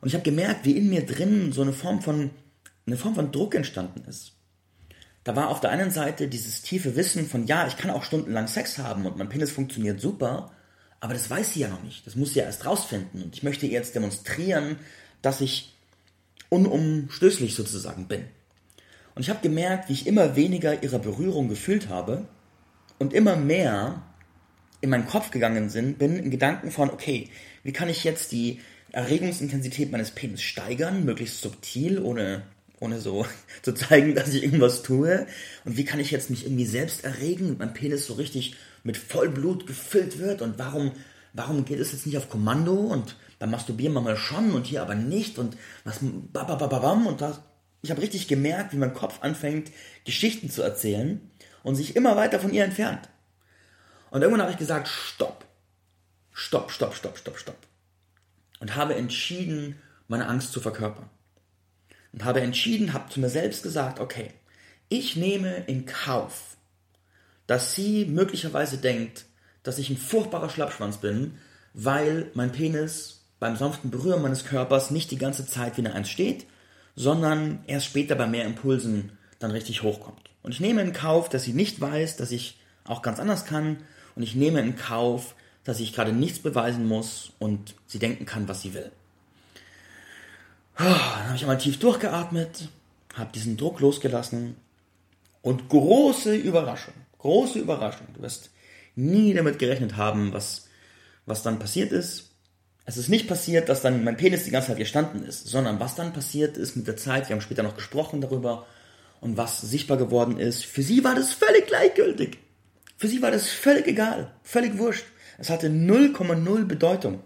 Und 0.00 0.08
ich 0.08 0.14
habe 0.14 0.24
gemerkt, 0.24 0.64
wie 0.64 0.76
in 0.76 0.90
mir 0.90 1.04
drin 1.04 1.52
so 1.52 1.62
eine 1.62 1.72
Form 1.72 2.02
von 2.02 2.30
eine 2.86 2.96
Form 2.96 3.14
von 3.14 3.32
Druck 3.32 3.54
entstanden 3.54 4.04
ist 4.08 4.32
da 5.28 5.36
war 5.36 5.50
auf 5.50 5.60
der 5.60 5.68
einen 5.68 5.90
Seite 5.90 6.26
dieses 6.26 6.62
tiefe 6.62 6.96
Wissen 6.96 7.26
von, 7.26 7.46
ja, 7.46 7.66
ich 7.66 7.76
kann 7.76 7.90
auch 7.90 8.02
stundenlang 8.02 8.48
Sex 8.48 8.78
haben 8.78 9.04
und 9.04 9.18
mein 9.18 9.28
Penis 9.28 9.50
funktioniert 9.50 10.00
super, 10.00 10.52
aber 11.00 11.14
das 11.14 11.30
weiß 11.30 11.52
sie 11.52 11.60
ja 11.60 11.68
noch 11.68 11.82
nicht. 11.82 12.06
Das 12.06 12.16
muss 12.16 12.32
sie 12.32 12.40
ja 12.40 12.44
erst 12.44 12.66
rausfinden. 12.66 13.22
Und 13.22 13.34
ich 13.36 13.42
möchte 13.42 13.66
ihr 13.66 13.72
jetzt 13.72 13.94
demonstrieren, 13.94 14.76
dass 15.22 15.40
ich 15.40 15.74
unumstößlich 16.48 17.54
sozusagen 17.54 18.08
bin. 18.08 18.24
Und 19.14 19.22
ich 19.22 19.30
habe 19.30 19.40
gemerkt, 19.40 19.88
wie 19.88 19.94
ich 19.94 20.06
immer 20.06 20.36
weniger 20.36 20.82
ihrer 20.82 20.98
Berührung 20.98 21.48
gefühlt 21.48 21.88
habe 21.88 22.26
und 22.98 23.12
immer 23.12 23.36
mehr 23.36 24.02
in 24.80 24.90
meinen 24.90 25.06
Kopf 25.06 25.30
gegangen 25.30 25.70
bin, 25.98 26.16
in 26.18 26.30
Gedanken 26.30 26.70
von, 26.70 26.90
okay, 26.90 27.28
wie 27.64 27.72
kann 27.72 27.88
ich 27.88 28.04
jetzt 28.04 28.32
die 28.32 28.60
Erregungsintensität 28.92 29.90
meines 29.90 30.12
Penis 30.12 30.42
steigern, 30.42 31.04
möglichst 31.04 31.40
subtil, 31.40 31.98
ohne 32.00 32.42
ohne 32.80 33.00
so 33.00 33.26
zu 33.62 33.74
zeigen, 33.74 34.14
dass 34.14 34.32
ich 34.32 34.44
irgendwas 34.44 34.82
tue. 34.82 35.26
Und 35.64 35.76
wie 35.76 35.84
kann 35.84 36.00
ich 36.00 36.10
jetzt 36.10 36.30
mich 36.30 36.44
irgendwie 36.44 36.66
selbst 36.66 37.04
erregen 37.04 37.50
und 37.50 37.58
mein 37.58 37.74
Penis 37.74 38.06
so 38.06 38.14
richtig 38.14 38.54
mit 38.82 38.96
Vollblut 38.96 39.66
gefüllt 39.66 40.18
wird 40.18 40.42
und 40.42 40.58
warum, 40.58 40.92
warum 41.32 41.64
geht 41.64 41.80
es 41.80 41.92
jetzt 41.92 42.06
nicht 42.06 42.16
auf 42.16 42.28
Kommando 42.28 42.74
und 42.74 43.16
beim 43.38 43.50
Masturbieren 43.50 43.92
mal 43.94 44.16
schon 44.16 44.52
und 44.52 44.66
hier 44.66 44.82
aber 44.82 44.94
nicht 44.94 45.38
und 45.38 45.56
was, 45.84 45.98
babababam 46.00 47.06
und 47.06 47.20
das. 47.20 47.40
Ich 47.82 47.90
habe 47.90 48.02
richtig 48.02 48.26
gemerkt, 48.26 48.72
wie 48.72 48.78
mein 48.78 48.94
Kopf 48.94 49.22
anfängt, 49.22 49.70
Geschichten 50.04 50.50
zu 50.50 50.62
erzählen 50.62 51.20
und 51.62 51.76
sich 51.76 51.94
immer 51.94 52.16
weiter 52.16 52.40
von 52.40 52.52
ihr 52.52 52.64
entfernt. 52.64 53.08
Und 54.10 54.22
irgendwann 54.22 54.42
habe 54.42 54.52
ich 54.52 54.58
gesagt, 54.58 54.88
stopp. 54.88 55.44
Stopp, 56.32 56.72
stopp, 56.72 56.94
stopp, 56.94 57.18
stopp, 57.18 57.38
stopp. 57.38 57.58
Und 58.58 58.74
habe 58.74 58.96
entschieden, 58.96 59.80
meine 60.08 60.26
Angst 60.26 60.52
zu 60.52 60.60
verkörpern 60.60 61.08
und 62.12 62.24
habe 62.24 62.40
entschieden, 62.40 62.92
habe 62.92 63.10
zu 63.10 63.20
mir 63.20 63.28
selbst 63.28 63.62
gesagt, 63.62 64.00
okay, 64.00 64.32
ich 64.88 65.16
nehme 65.16 65.64
in 65.66 65.86
Kauf, 65.86 66.56
dass 67.48 67.74
sie 67.74 68.04
möglicherweise 68.04 68.78
denkt, 68.78 69.24
dass 69.64 69.78
ich 69.78 69.90
ein 69.90 69.96
furchtbarer 69.96 70.50
Schlappschwanz 70.50 70.98
bin, 70.98 71.34
weil 71.74 72.30
mein 72.34 72.52
Penis 72.52 73.24
beim 73.40 73.56
sanften 73.56 73.90
Berühren 73.90 74.22
meines 74.22 74.44
Körpers 74.44 74.92
nicht 74.92 75.10
die 75.10 75.18
ganze 75.18 75.46
Zeit 75.46 75.76
wie 75.76 75.80
eine 75.80 75.94
Eins 75.94 76.10
steht, 76.10 76.46
sondern 76.94 77.60
erst 77.66 77.86
später 77.86 78.14
bei 78.14 78.26
mehr 78.26 78.44
Impulsen 78.44 79.12
dann 79.38 79.50
richtig 79.50 79.82
hochkommt. 79.82 80.30
Und 80.42 80.52
ich 80.52 80.60
nehme 80.60 80.82
in 80.82 80.92
Kauf, 80.92 81.28
dass 81.28 81.44
sie 81.44 81.52
nicht 81.52 81.80
weiß, 81.80 82.16
dass 82.16 82.30
ich 82.30 82.58
auch 82.84 83.02
ganz 83.02 83.18
anders 83.18 83.44
kann 83.44 83.78
und 84.14 84.22
ich 84.22 84.34
nehme 84.34 84.60
in 84.60 84.76
Kauf, 84.76 85.34
dass 85.64 85.80
ich 85.80 85.92
gerade 85.92 86.12
nichts 86.12 86.38
beweisen 86.38 86.86
muss 86.86 87.32
und 87.38 87.74
sie 87.86 87.98
denken 87.98 88.26
kann, 88.26 88.48
was 88.48 88.62
sie 88.62 88.74
will. 88.74 88.90
Dann 90.76 91.26
habe 91.26 91.36
ich 91.36 91.42
einmal 91.42 91.58
tief 91.58 91.78
durchgeatmet, 91.78 92.68
habe 93.14 93.32
diesen 93.32 93.56
Druck 93.56 93.80
losgelassen 93.80 94.56
und 95.42 95.68
große 95.68 96.34
Überraschung, 96.34 96.94
große 97.18 97.58
Überraschung. 97.58 98.06
Du 98.14 98.22
wirst 98.22 98.50
nie 98.94 99.34
damit 99.34 99.58
gerechnet 99.58 99.96
haben, 99.96 100.32
was, 100.32 100.66
was 101.26 101.42
dann 101.42 101.58
passiert 101.58 101.92
ist. 101.92 102.30
Es 102.84 102.96
ist 102.96 103.08
nicht 103.08 103.28
passiert, 103.28 103.68
dass 103.68 103.82
dann 103.82 104.02
mein 104.02 104.16
Penis 104.16 104.44
die 104.44 104.50
ganze 104.50 104.68
Zeit 104.68 104.78
gestanden 104.78 105.24
ist, 105.24 105.46
sondern 105.46 105.78
was 105.78 105.94
dann 105.94 106.12
passiert 106.12 106.56
ist 106.56 106.74
mit 106.74 106.86
der 106.86 106.96
Zeit, 106.96 107.28
wir 107.28 107.34
haben 107.34 107.42
später 107.42 107.62
noch 107.62 107.76
gesprochen 107.76 108.20
darüber 108.20 108.66
und 109.20 109.36
was 109.36 109.60
sichtbar 109.60 109.98
geworden 109.98 110.38
ist, 110.38 110.64
für 110.64 110.82
sie 110.82 111.04
war 111.04 111.14
das 111.14 111.32
völlig 111.32 111.66
gleichgültig. 111.66 112.38
Für 112.96 113.08
sie 113.08 113.22
war 113.22 113.30
das 113.30 113.48
völlig 113.48 113.86
egal, 113.86 114.32
völlig 114.42 114.78
wurscht. 114.78 115.04
Es 115.38 115.50
hatte 115.50 115.68
0,0 115.68 116.64
Bedeutung. 116.64 117.22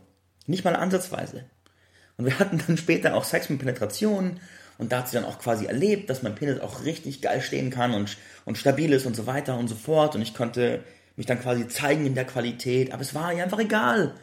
Nicht 0.46 0.64
mal 0.64 0.76
ansatzweise. 0.76 1.44
Und 2.16 2.26
wir 2.26 2.38
hatten 2.38 2.62
dann 2.66 2.76
später 2.76 3.14
auch 3.14 3.24
Sex 3.24 3.48
mit 3.48 3.60
Penetration 3.60 4.40
und 4.82 4.90
da 4.90 4.98
hat 4.98 5.08
sie 5.08 5.14
dann 5.14 5.24
auch 5.24 5.38
quasi 5.38 5.66
erlebt, 5.66 6.10
dass 6.10 6.24
mein 6.24 6.34
Penis 6.34 6.58
auch 6.58 6.84
richtig 6.84 7.22
geil 7.22 7.40
stehen 7.40 7.70
kann 7.70 7.94
und, 7.94 8.18
und 8.44 8.58
stabil 8.58 8.92
ist 8.92 9.06
und 9.06 9.14
so 9.14 9.28
weiter 9.28 9.56
und 9.56 9.68
so 9.68 9.76
fort. 9.76 10.16
Und 10.16 10.22
ich 10.22 10.34
konnte 10.34 10.82
mich 11.14 11.26
dann 11.26 11.40
quasi 11.40 11.68
zeigen 11.68 12.04
in 12.04 12.16
der 12.16 12.24
Qualität, 12.24 12.92
aber 12.92 13.02
es 13.02 13.14
war 13.14 13.32
ihr 13.32 13.44
einfach 13.44 13.60
egal. 13.60 14.16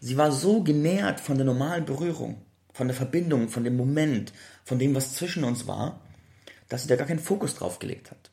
Sie 0.00 0.16
war 0.16 0.30
so 0.30 0.62
genährt 0.62 1.18
von 1.18 1.36
der 1.36 1.44
normalen 1.44 1.84
Berührung, 1.84 2.40
von 2.72 2.86
der 2.86 2.96
Verbindung, 2.96 3.48
von 3.48 3.64
dem 3.64 3.76
Moment, 3.76 4.32
von 4.64 4.78
dem, 4.78 4.94
was 4.94 5.14
zwischen 5.14 5.42
uns 5.42 5.66
war, 5.66 6.00
dass 6.68 6.82
sie 6.82 6.88
da 6.88 6.94
gar 6.94 7.08
keinen 7.08 7.18
Fokus 7.18 7.56
drauf 7.56 7.80
gelegt 7.80 8.12
hat. 8.12 8.30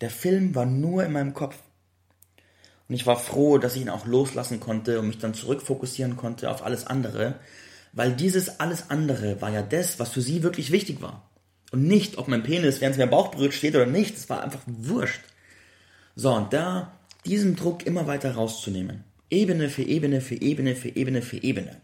Der 0.00 0.10
Film 0.10 0.56
war 0.56 0.66
nur 0.66 1.04
in 1.04 1.12
meinem 1.12 1.34
Kopf. 1.34 1.56
Und 2.88 2.96
ich 2.96 3.06
war 3.06 3.16
froh, 3.16 3.58
dass 3.58 3.76
ich 3.76 3.82
ihn 3.82 3.90
auch 3.90 4.06
loslassen 4.06 4.58
konnte 4.58 4.98
und 4.98 5.06
mich 5.06 5.18
dann 5.18 5.34
zurückfokussieren 5.34 6.16
konnte 6.16 6.50
auf 6.50 6.64
alles 6.64 6.84
andere, 6.84 7.38
weil 7.94 8.12
dieses 8.12 8.60
alles 8.60 8.90
andere 8.90 9.40
war 9.40 9.50
ja 9.50 9.62
das, 9.62 9.98
was 9.98 10.10
für 10.12 10.20
sie 10.20 10.42
wirklich 10.42 10.72
wichtig 10.72 11.00
war. 11.00 11.30
Und 11.70 11.84
nicht, 11.84 12.18
ob 12.18 12.28
mein 12.28 12.42
Penis, 12.42 12.80
während 12.80 12.96
sie 12.96 13.00
mir 13.00 13.08
Bauch 13.08 13.28
berührt, 13.28 13.54
steht 13.54 13.74
oder 13.74 13.86
nicht. 13.86 14.16
Es 14.16 14.28
war 14.28 14.42
einfach 14.42 14.60
wurscht. 14.66 15.22
So, 16.14 16.32
und 16.32 16.52
da 16.52 16.92
diesen 17.24 17.56
Druck 17.56 17.86
immer 17.86 18.06
weiter 18.06 18.34
rauszunehmen. 18.34 19.04
Ebene 19.30 19.68
für 19.68 19.82
Ebene 19.82 20.20
für 20.20 20.34
Ebene 20.34 20.76
für 20.76 20.90
Ebene 20.90 21.22
für 21.22 21.42
Ebene. 21.42 21.80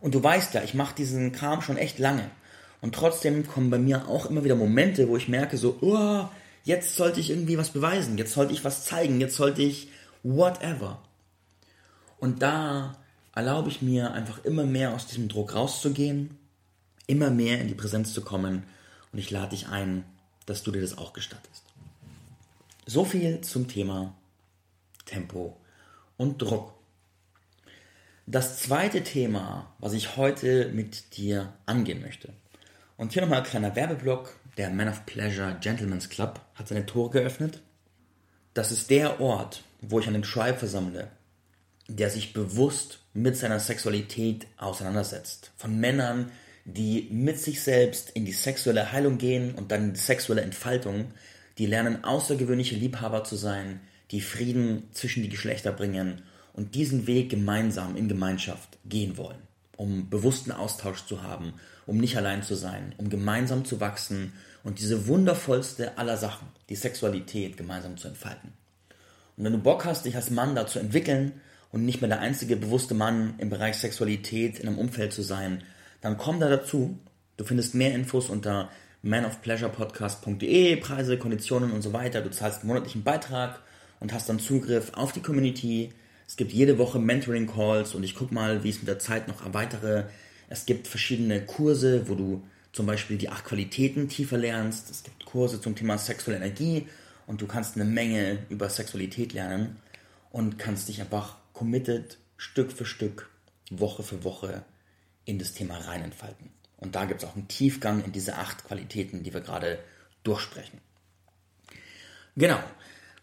Und 0.00 0.14
du 0.14 0.22
weißt 0.22 0.54
ja, 0.54 0.62
ich 0.62 0.74
mache 0.74 0.94
diesen 0.94 1.32
Kram 1.32 1.62
schon 1.62 1.76
echt 1.76 1.98
lange. 1.98 2.30
Und 2.80 2.94
trotzdem 2.94 3.46
kommen 3.46 3.70
bei 3.70 3.78
mir 3.78 4.08
auch 4.08 4.26
immer 4.26 4.44
wieder 4.44 4.54
Momente, 4.54 5.08
wo 5.08 5.16
ich 5.16 5.28
merke 5.28 5.56
so, 5.56 5.78
oh, 5.80 6.28
jetzt 6.64 6.96
sollte 6.96 7.20
ich 7.20 7.30
irgendwie 7.30 7.58
was 7.58 7.70
beweisen, 7.70 8.18
jetzt 8.18 8.32
sollte 8.32 8.52
ich 8.52 8.64
was 8.64 8.84
zeigen, 8.84 9.20
jetzt 9.20 9.36
sollte 9.36 9.62
ich 9.62 9.88
whatever. 10.22 11.02
Und 12.18 12.42
da 12.42 12.96
erlaube 13.36 13.68
ich 13.68 13.82
mir 13.82 14.12
einfach 14.12 14.42
immer 14.44 14.64
mehr 14.64 14.94
aus 14.94 15.06
diesem 15.06 15.28
Druck 15.28 15.54
rauszugehen, 15.54 16.36
immer 17.06 17.30
mehr 17.30 17.60
in 17.60 17.68
die 17.68 17.74
Präsenz 17.74 18.12
zu 18.12 18.22
kommen 18.22 18.64
und 19.12 19.18
ich 19.18 19.30
lade 19.30 19.50
dich 19.50 19.68
ein, 19.68 20.04
dass 20.46 20.62
du 20.62 20.72
dir 20.72 20.80
das 20.80 20.98
auch 20.98 21.12
gestattest. 21.12 21.62
So 22.86 23.04
viel 23.04 23.42
zum 23.42 23.68
Thema 23.68 24.16
Tempo 25.04 25.56
und 26.16 26.40
Druck. 26.40 26.72
Das 28.26 28.58
zweite 28.58 29.04
Thema, 29.04 29.72
was 29.78 29.92
ich 29.92 30.16
heute 30.16 30.70
mit 30.72 31.16
dir 31.16 31.52
angehen 31.66 32.00
möchte. 32.00 32.32
Und 32.96 33.12
hier 33.12 33.22
nochmal 33.22 33.38
ein 33.38 33.44
kleiner 33.44 33.76
Werbeblock. 33.76 34.34
Der 34.56 34.70
Man 34.70 34.88
of 34.88 35.04
Pleasure 35.04 35.58
Gentleman's 35.60 36.08
Club 36.08 36.40
hat 36.54 36.68
seine 36.68 36.86
Tore 36.86 37.10
geöffnet. 37.10 37.60
Das 38.54 38.72
ist 38.72 38.88
der 38.88 39.20
Ort, 39.20 39.62
wo 39.82 40.00
ich 40.00 40.08
einen 40.08 40.22
Tribe 40.22 40.58
versammle, 40.58 41.10
der 41.88 42.08
sich 42.08 42.32
bewusst 42.32 43.00
mit 43.16 43.36
seiner 43.36 43.58
Sexualität 43.58 44.46
auseinandersetzt. 44.58 45.50
Von 45.56 45.80
Männern, 45.80 46.30
die 46.64 47.08
mit 47.10 47.38
sich 47.38 47.62
selbst 47.62 48.10
in 48.10 48.24
die 48.24 48.32
sexuelle 48.32 48.92
Heilung 48.92 49.18
gehen 49.18 49.54
und 49.54 49.72
dann 49.72 49.84
in 49.84 49.94
die 49.94 50.00
sexuelle 50.00 50.42
Entfaltung, 50.42 51.12
die 51.58 51.66
lernen 51.66 52.04
außergewöhnliche 52.04 52.76
Liebhaber 52.76 53.24
zu 53.24 53.36
sein, 53.36 53.80
die 54.10 54.20
Frieden 54.20 54.88
zwischen 54.92 55.22
die 55.22 55.28
Geschlechter 55.28 55.72
bringen 55.72 56.22
und 56.52 56.74
diesen 56.74 57.06
Weg 57.06 57.30
gemeinsam 57.30 57.96
in 57.96 58.08
Gemeinschaft 58.08 58.78
gehen 58.84 59.16
wollen, 59.16 59.38
um 59.76 60.10
bewussten 60.10 60.52
Austausch 60.52 61.06
zu 61.06 61.22
haben, 61.22 61.54
um 61.86 61.96
nicht 61.96 62.16
allein 62.16 62.42
zu 62.42 62.54
sein, 62.54 62.94
um 62.98 63.08
gemeinsam 63.08 63.64
zu 63.64 63.80
wachsen 63.80 64.32
und 64.62 64.78
diese 64.78 65.06
wundervollste 65.06 65.96
aller 65.96 66.16
Sachen, 66.16 66.48
die 66.68 66.76
Sexualität, 66.76 67.56
gemeinsam 67.56 67.96
zu 67.96 68.08
entfalten. 68.08 68.52
Und 69.36 69.44
wenn 69.44 69.52
du 69.52 69.58
Bock 69.58 69.84
hast, 69.84 70.04
dich 70.04 70.16
als 70.16 70.30
Mann 70.30 70.54
da 70.54 70.66
zu 70.66 70.78
entwickeln 70.78 71.40
und 71.76 71.84
nicht 71.84 72.00
mehr 72.00 72.08
der 72.08 72.20
einzige 72.20 72.56
bewusste 72.56 72.94
Mann 72.94 73.34
im 73.36 73.50
Bereich 73.50 73.76
Sexualität 73.76 74.58
in 74.58 74.66
einem 74.66 74.78
Umfeld 74.78 75.12
zu 75.12 75.20
sein, 75.20 75.62
dann 76.00 76.16
komm 76.16 76.40
da 76.40 76.48
dazu. 76.48 76.98
Du 77.36 77.44
findest 77.44 77.74
mehr 77.74 77.94
Infos 77.94 78.30
unter 78.30 78.70
manofpleasurepodcast.de, 79.02 80.76
Preise, 80.76 81.18
Konditionen 81.18 81.72
und 81.72 81.82
so 81.82 81.92
weiter. 81.92 82.22
Du 82.22 82.30
zahlst 82.30 82.60
einen 82.60 82.68
monatlichen 82.68 83.04
Beitrag 83.04 83.60
und 84.00 84.14
hast 84.14 84.26
dann 84.30 84.38
Zugriff 84.38 84.94
auf 84.94 85.12
die 85.12 85.20
Community. 85.20 85.92
Es 86.26 86.36
gibt 86.36 86.50
jede 86.50 86.78
Woche 86.78 86.98
Mentoring-Calls 86.98 87.94
und 87.94 88.04
ich 88.04 88.14
gucke 88.14 88.32
mal, 88.32 88.64
wie 88.64 88.70
ich 88.70 88.76
es 88.76 88.80
mit 88.80 88.88
der 88.88 88.98
Zeit 88.98 89.28
noch 89.28 89.44
erweitere. 89.44 90.04
Es 90.48 90.64
gibt 90.64 90.86
verschiedene 90.86 91.44
Kurse, 91.44 92.08
wo 92.08 92.14
du 92.14 92.42
zum 92.72 92.86
Beispiel 92.86 93.18
die 93.18 93.28
acht 93.28 93.44
Qualitäten 93.44 94.08
tiefer 94.08 94.38
lernst. 94.38 94.90
Es 94.90 95.02
gibt 95.02 95.26
Kurse 95.26 95.60
zum 95.60 95.76
Thema 95.76 95.98
sexuelle 95.98 96.38
Energie 96.38 96.86
und 97.26 97.42
du 97.42 97.46
kannst 97.46 97.74
eine 97.74 97.84
Menge 97.84 98.38
über 98.48 98.70
Sexualität 98.70 99.34
lernen 99.34 99.76
und 100.30 100.58
kannst 100.58 100.88
dich 100.88 101.02
einfach 101.02 101.36
committed 101.56 102.18
Stück 102.36 102.70
für 102.70 102.84
Stück, 102.84 103.30
Woche 103.70 104.02
für 104.02 104.24
Woche 104.24 104.62
in 105.24 105.38
das 105.38 105.54
Thema 105.54 105.78
rein 105.78 106.02
entfalten. 106.02 106.50
Und 106.76 106.94
da 106.94 107.06
gibt 107.06 107.22
es 107.22 107.28
auch 107.28 107.34
einen 107.34 107.48
Tiefgang 107.48 108.04
in 108.04 108.12
diese 108.12 108.36
acht 108.36 108.64
Qualitäten, 108.64 109.22
die 109.22 109.32
wir 109.32 109.40
gerade 109.40 109.78
durchsprechen. 110.22 110.80
Genau. 112.36 112.58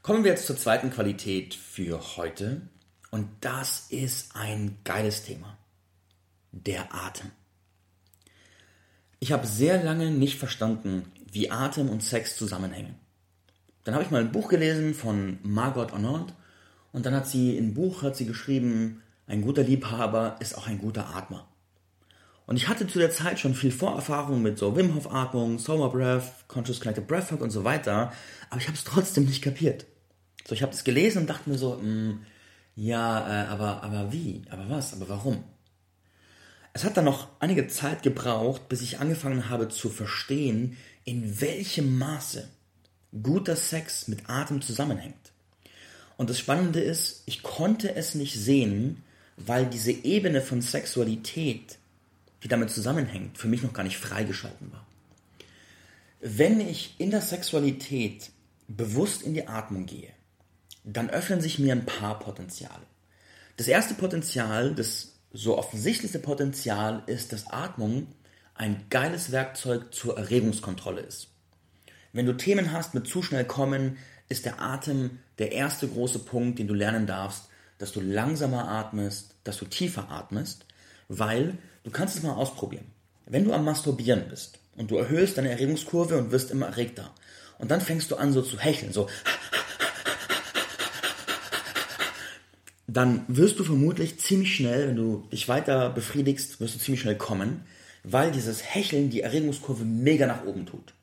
Kommen 0.02 0.24
wir 0.24 0.32
jetzt 0.32 0.48
zur 0.48 0.58
zweiten 0.58 0.90
Qualität 0.90 1.54
für 1.54 2.18
heute. 2.18 2.62
Und 3.12 3.30
das 3.42 3.92
ist 3.92 4.36
ein 4.36 4.80
geiles 4.84 5.24
Thema. 5.24 5.56
Der 6.52 6.94
Atem. 6.94 7.30
Ich 9.20 9.32
habe 9.32 9.46
sehr 9.46 9.84
lange 9.84 10.10
nicht 10.10 10.40
verstanden, 10.40 11.06
wie 11.32 11.52
Atem 11.52 11.88
und 11.88 12.04
Sex 12.04 12.36
zusammenhängen. 12.36 12.96
Dann 13.84 13.94
habe 13.94 14.04
ich 14.04 14.10
mal 14.10 14.22
ein 14.22 14.32
Buch 14.32 14.50
gelesen 14.50 14.96
von 14.96 15.38
Margot 15.44 15.94
Honord 15.94 16.34
und 16.94 17.06
dann 17.06 17.14
hat 17.14 17.28
sie 17.28 17.58
im 17.58 17.74
Buch 17.74 18.04
hat 18.04 18.16
sie 18.16 18.26
geschrieben, 18.26 19.02
ein 19.28 19.42
guter 19.42 19.64
Liebhaber 19.64 20.38
ist 20.40 20.58
auch 20.58 20.68
ein 20.68 20.78
guter 20.78 21.14
Atmer. 21.14 21.48
Und 22.46 22.58
ich 22.58 22.68
hatte 22.68 22.88
zu 22.88 23.00
der 23.00 23.12
Zeit 23.12 23.40
schon 23.40 23.56
viel 23.56 23.72
Vorerfahrung 23.72 24.42
mit 24.42 24.58
so 24.58 24.76
Wim 24.76 24.96
Hof 24.96 25.12
Atmung, 25.12 25.60
Sober 25.60 25.90
Breath, 25.90 26.48
Conscious 26.48 26.80
Connected 26.80 27.08
Breathwork 27.08 27.42
und 27.42 27.52
so 27.52 27.64
weiter, 27.64 28.14
aber 28.50 28.62
ich 28.62 28.68
habe 28.68 28.78
es 28.78 28.84
trotzdem 28.84 29.26
nicht 29.26 29.42
kapiert. 29.42 29.86
So, 30.46 30.54
ich 30.54 30.62
habe 30.62 30.74
es 30.74 30.84
gelesen 30.84 31.20
und 31.20 31.30
dachte 31.30 31.50
mir 31.50 31.58
so, 31.58 31.76
mh, 31.76 31.82
hm, 31.82 32.26
ja, 32.76 33.44
äh, 33.44 33.48
aber, 33.48 33.84
aber 33.84 34.12
wie? 34.12 34.42
Aber 34.50 34.70
was? 34.70 34.94
Aber 34.94 35.08
warum? 35.10 35.44
Es 36.74 36.84
hat 36.84 36.98
dann 36.98 37.06
noch 37.06 37.28
einige 37.40 37.68
Zeit 37.68 38.02
gebraucht, 38.02 38.68
bis 38.68 38.82
ich 38.82 39.00
angefangen 39.00 39.50
habe 39.50 39.70
zu 39.70 39.90
verstehen, 39.90 40.76
in 41.06 41.40
welchem 41.40 41.98
Maße 42.00 42.50
guter 43.22 43.56
Sex 43.56 44.08
mit 44.08 44.28
Atem 44.28 44.62
zusammenhängt. 44.62 45.23
Und 46.18 46.30
das 46.30 46.40
Spannende 46.40 46.80
ist, 46.80 47.24
ich 47.26 47.44
konnte 47.44 47.96
es 47.96 48.16
nicht 48.16 48.36
sehen, 48.36 49.04
weil 49.38 49.66
diese 49.66 49.92
Ebene 49.92 50.42
von 50.42 50.62
Sexualität, 50.62 51.78
die 52.44 52.48
damit 52.48 52.70
zusammenhängt, 52.70 53.38
für 53.38 53.48
mich 53.48 53.64
noch 53.64 53.74
gar 53.74 53.84
nicht 53.84 53.98
freigeschalten 53.98 54.72
war. 54.72 54.86
Wenn 56.22 56.60
ich 56.62 56.96
in 57.00 57.12
der 57.12 57.22
Sexualität 57.22 58.30
bewusst 58.68 59.24
in 59.24 59.34
die 59.34 59.48
Atmung 59.48 59.86
gehe, 59.86 60.12
dann 60.84 61.10
öffnen 61.10 61.42
sich 61.42 61.60
mir 61.60 61.74
ein 61.74 61.86
paar 61.86 62.20
Potenziale. 62.20 62.84
Das 63.58 63.68
erste 63.68 63.94
Potenzial, 63.94 64.76
das 64.76 65.14
so 65.32 65.58
offensichtlichste 65.58 66.20
Potenzial 66.20 67.04
ist, 67.08 67.34
dass 67.34 67.48
Atmung 67.48 68.08
ein 68.56 68.86
geiles 68.90 69.32
Werkzeug 69.32 69.94
zur 69.94 70.18
Erregungskontrolle 70.18 71.02
ist. 71.02 71.28
Wenn 72.12 72.28
du 72.28 72.34
Themen 72.34 72.72
hast 72.72 72.94
mit 72.94 73.08
zu 73.08 73.24
schnell 73.24 73.46
kommen, 73.46 73.98
ist 74.30 74.46
der 74.46 74.62
Atem 74.62 75.20
der 75.40 75.52
erste 75.52 75.88
große 75.88 76.20
Punkt, 76.20 76.60
den 76.60 76.68
du 76.68 76.74
lernen 76.74 77.08
darfst, 77.08 77.46
dass 77.78 77.92
du 77.92 78.02
langsamer 78.02 78.70
atmest, 78.70 79.36
dass 79.44 79.58
du 79.58 79.66
tiefer 79.66 80.10
atmest, 80.10 80.66
weil 81.10 81.58
du 81.84 81.92
kannst 81.92 82.16
es 82.16 82.24
mal 82.24 82.34
ausprobieren. 82.34 82.86
Wenn 83.26 83.46
du 83.46 83.54
am 83.54 83.66
Masturbieren 83.66 84.28
bist 84.30 84.60
und 84.76 84.92
du 84.92 84.98
erhöhst 84.98 85.38
deine 85.38 85.52
Erregungskurve 85.52 86.18
und 86.18 86.32
wirst 86.32 86.52
immer 86.52 86.68
erregter 86.68 87.12
und 87.60 87.72
dann 87.72 87.82
fängst 87.82 88.12
du 88.12 88.16
an 88.16 88.34
so 88.34 88.42
zu 88.42 88.60
hecheln, 88.60 88.94
so 88.94 89.08
dann 92.88 93.26
wirst 93.28 93.60
du 93.60 93.64
vermutlich 93.64 94.20
ziemlich 94.20 94.56
schnell, 94.56 94.88
wenn 94.88 94.96
du 94.96 95.28
dich 95.32 95.48
weiter 95.48 95.90
befriedigst, 95.90 96.60
wirst 96.60 96.76
du 96.76 96.80
ziemlich 96.80 97.02
schnell 97.02 97.18
kommen, 97.18 97.66
weil 98.04 98.32
dieses 98.32 98.64
Hecheln 98.64 99.10
die 99.10 99.22
Erregungskurve 99.22 99.84
mega 99.84 100.28
nach 100.28 100.46
oben 100.46 100.66
tut. 100.66 100.94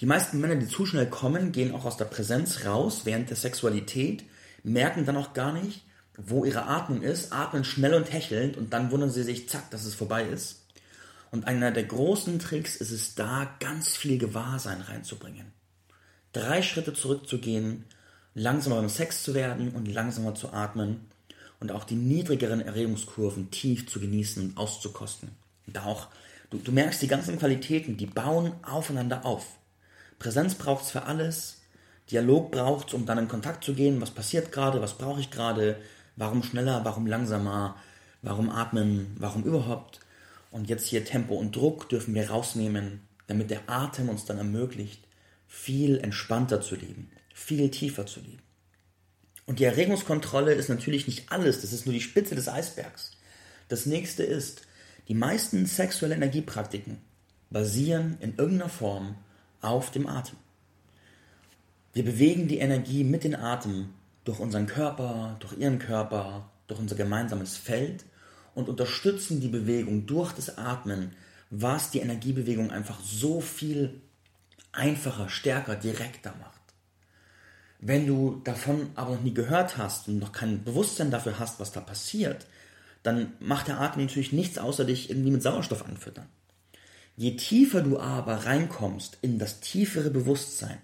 Die 0.00 0.06
meisten 0.06 0.40
Männer, 0.40 0.56
die 0.56 0.68
zu 0.68 0.86
schnell 0.86 1.08
kommen, 1.08 1.50
gehen 1.50 1.74
auch 1.74 1.84
aus 1.84 1.96
der 1.96 2.04
Präsenz 2.04 2.64
raus 2.64 3.00
während 3.04 3.30
der 3.30 3.36
Sexualität, 3.36 4.24
merken 4.62 5.04
dann 5.04 5.16
auch 5.16 5.32
gar 5.32 5.52
nicht, 5.52 5.82
wo 6.16 6.44
ihre 6.44 6.66
Atmung 6.66 7.02
ist, 7.02 7.32
atmen 7.32 7.64
schnell 7.64 7.94
und 7.94 8.12
hechelnd 8.12 8.56
und 8.56 8.72
dann 8.72 8.90
wundern 8.90 9.10
sie 9.10 9.22
sich, 9.22 9.48
zack, 9.48 9.70
dass 9.70 9.84
es 9.84 9.94
vorbei 9.94 10.24
ist. 10.24 10.66
Und 11.30 11.46
einer 11.46 11.70
der 11.70 11.84
großen 11.84 12.38
Tricks 12.38 12.76
ist 12.76 12.90
es 12.90 13.14
da, 13.14 13.56
ganz 13.60 13.96
viel 13.96 14.18
Gewahrsein 14.18 14.80
reinzubringen. 14.80 15.52
Drei 16.32 16.62
Schritte 16.62 16.94
zurückzugehen, 16.94 17.84
langsamer 18.34 18.76
beim 18.76 18.88
Sex 18.88 19.22
zu 19.22 19.34
werden 19.34 19.70
und 19.70 19.86
langsamer 19.86 20.34
zu 20.34 20.52
atmen 20.52 21.08
und 21.60 21.72
auch 21.72 21.84
die 21.84 21.96
niedrigeren 21.96 22.60
Erregungskurven 22.60 23.50
tief 23.50 23.88
zu 23.88 24.00
genießen 24.00 24.42
und 24.50 24.56
auszukosten. 24.56 25.30
Da 25.66 25.84
auch, 25.84 26.08
du, 26.50 26.58
du 26.58 26.72
merkst 26.72 27.02
die 27.02 27.08
ganzen 27.08 27.38
Qualitäten, 27.38 27.96
die 27.96 28.06
bauen 28.06 28.52
aufeinander 28.62 29.26
auf. 29.26 29.57
Präsenz 30.18 30.54
braucht 30.54 30.84
es 30.84 30.90
für 30.90 31.04
alles, 31.04 31.58
Dialog 32.10 32.50
braucht 32.50 32.88
es, 32.88 32.94
um 32.94 33.06
dann 33.06 33.18
in 33.18 33.28
Kontakt 33.28 33.64
zu 33.64 33.74
gehen, 33.74 34.00
was 34.00 34.10
passiert 34.10 34.50
gerade, 34.50 34.80
was 34.80 34.96
brauche 34.96 35.20
ich 35.20 35.30
gerade, 35.30 35.78
warum 36.16 36.42
schneller, 36.42 36.84
warum 36.84 37.06
langsamer, 37.06 37.76
warum 38.22 38.50
atmen, 38.50 39.14
warum 39.18 39.44
überhaupt. 39.44 40.00
Und 40.50 40.68
jetzt 40.68 40.86
hier 40.86 41.04
Tempo 41.04 41.34
und 41.34 41.54
Druck 41.54 41.88
dürfen 41.88 42.14
wir 42.14 42.30
rausnehmen, 42.30 43.02
damit 43.26 43.50
der 43.50 43.68
Atem 43.68 44.08
uns 44.08 44.24
dann 44.24 44.38
ermöglicht, 44.38 45.06
viel 45.46 45.98
entspannter 45.98 46.60
zu 46.60 46.74
leben, 46.74 47.10
viel 47.34 47.70
tiefer 47.70 48.06
zu 48.06 48.20
leben. 48.20 48.42
Und 49.46 49.60
die 49.60 49.64
Erregungskontrolle 49.64 50.52
ist 50.52 50.68
natürlich 50.68 51.06
nicht 51.06 51.30
alles, 51.30 51.60
das 51.60 51.72
ist 51.72 51.86
nur 51.86 51.94
die 51.94 52.00
Spitze 52.00 52.34
des 52.34 52.48
Eisbergs. 52.48 53.12
Das 53.68 53.86
nächste 53.86 54.22
ist, 54.22 54.62
die 55.08 55.14
meisten 55.14 55.64
sexuelle 55.66 56.14
Energiepraktiken 56.14 56.98
basieren 57.50 58.16
in 58.20 58.36
irgendeiner 58.36 58.70
Form 58.70 59.16
auf 59.60 59.90
dem 59.90 60.06
Atem. 60.06 60.36
Wir 61.92 62.04
bewegen 62.04 62.48
die 62.48 62.58
Energie 62.58 63.04
mit 63.04 63.24
dem 63.24 63.34
Atem 63.34 63.90
durch 64.24 64.38
unseren 64.40 64.66
Körper, 64.66 65.36
durch 65.40 65.56
ihren 65.58 65.78
Körper, 65.78 66.50
durch 66.66 66.78
unser 66.78 66.96
gemeinsames 66.96 67.56
Feld 67.56 68.04
und 68.54 68.68
unterstützen 68.68 69.40
die 69.40 69.48
Bewegung 69.48 70.06
durch 70.06 70.32
das 70.32 70.58
Atmen, 70.58 71.12
was 71.50 71.90
die 71.90 72.00
Energiebewegung 72.00 72.70
einfach 72.70 73.00
so 73.00 73.40
viel 73.40 74.00
einfacher, 74.72 75.28
stärker, 75.28 75.76
direkter 75.76 76.34
macht. 76.38 76.58
Wenn 77.80 78.06
du 78.06 78.40
davon 78.44 78.90
aber 78.96 79.14
noch 79.14 79.22
nie 79.22 79.34
gehört 79.34 79.78
hast 79.78 80.08
und 80.08 80.18
noch 80.18 80.32
kein 80.32 80.64
Bewusstsein 80.64 81.10
dafür 81.10 81.38
hast, 81.38 81.60
was 81.60 81.72
da 81.72 81.80
passiert, 81.80 82.46
dann 83.02 83.32
macht 83.40 83.68
der 83.68 83.80
Atem 83.80 84.02
natürlich 84.02 84.32
nichts 84.32 84.58
außer 84.58 84.84
dich 84.84 85.08
irgendwie 85.08 85.30
mit 85.30 85.42
Sauerstoff 85.42 85.86
anfüttern. 85.86 86.26
Je 87.18 87.34
tiefer 87.34 87.80
du 87.80 87.98
aber 87.98 88.46
reinkommst 88.46 89.18
in 89.22 89.40
das 89.40 89.58
tiefere 89.58 90.08
Bewusstsein 90.08 90.78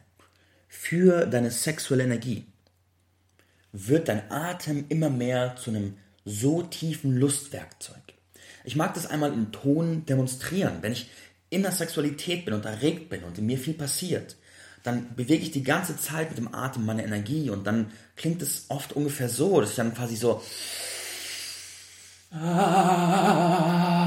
für 0.66 1.26
deine 1.26 1.52
sexuelle 1.52 2.02
Energie, 2.02 2.44
wird 3.70 4.08
dein 4.08 4.32
Atem 4.32 4.86
immer 4.88 5.10
mehr 5.10 5.54
zu 5.54 5.70
einem 5.70 5.96
so 6.24 6.64
tiefen 6.64 7.16
Lustwerkzeug. 7.16 8.02
Ich 8.64 8.74
mag 8.74 8.94
das 8.94 9.06
einmal 9.06 9.32
im 9.32 9.52
Ton 9.52 10.06
demonstrieren. 10.06 10.78
Wenn 10.80 10.90
ich 10.90 11.08
in 11.50 11.62
der 11.62 11.70
Sexualität 11.70 12.44
bin 12.44 12.54
und 12.54 12.64
erregt 12.64 13.10
bin 13.10 13.22
und 13.22 13.38
in 13.38 13.46
mir 13.46 13.58
viel 13.58 13.74
passiert, 13.74 14.34
dann 14.82 15.14
bewege 15.14 15.44
ich 15.44 15.52
die 15.52 15.62
ganze 15.62 15.96
Zeit 15.96 16.30
mit 16.30 16.38
dem 16.38 16.52
Atem 16.52 16.84
meine 16.84 17.04
Energie 17.04 17.48
und 17.48 17.64
dann 17.64 17.92
klingt 18.16 18.42
es 18.42 18.64
oft 18.70 18.92
ungefähr 18.92 19.28
so, 19.28 19.60
dass 19.60 19.70
ich 19.70 19.76
dann 19.76 19.94
quasi 19.94 20.16
so 20.16 20.42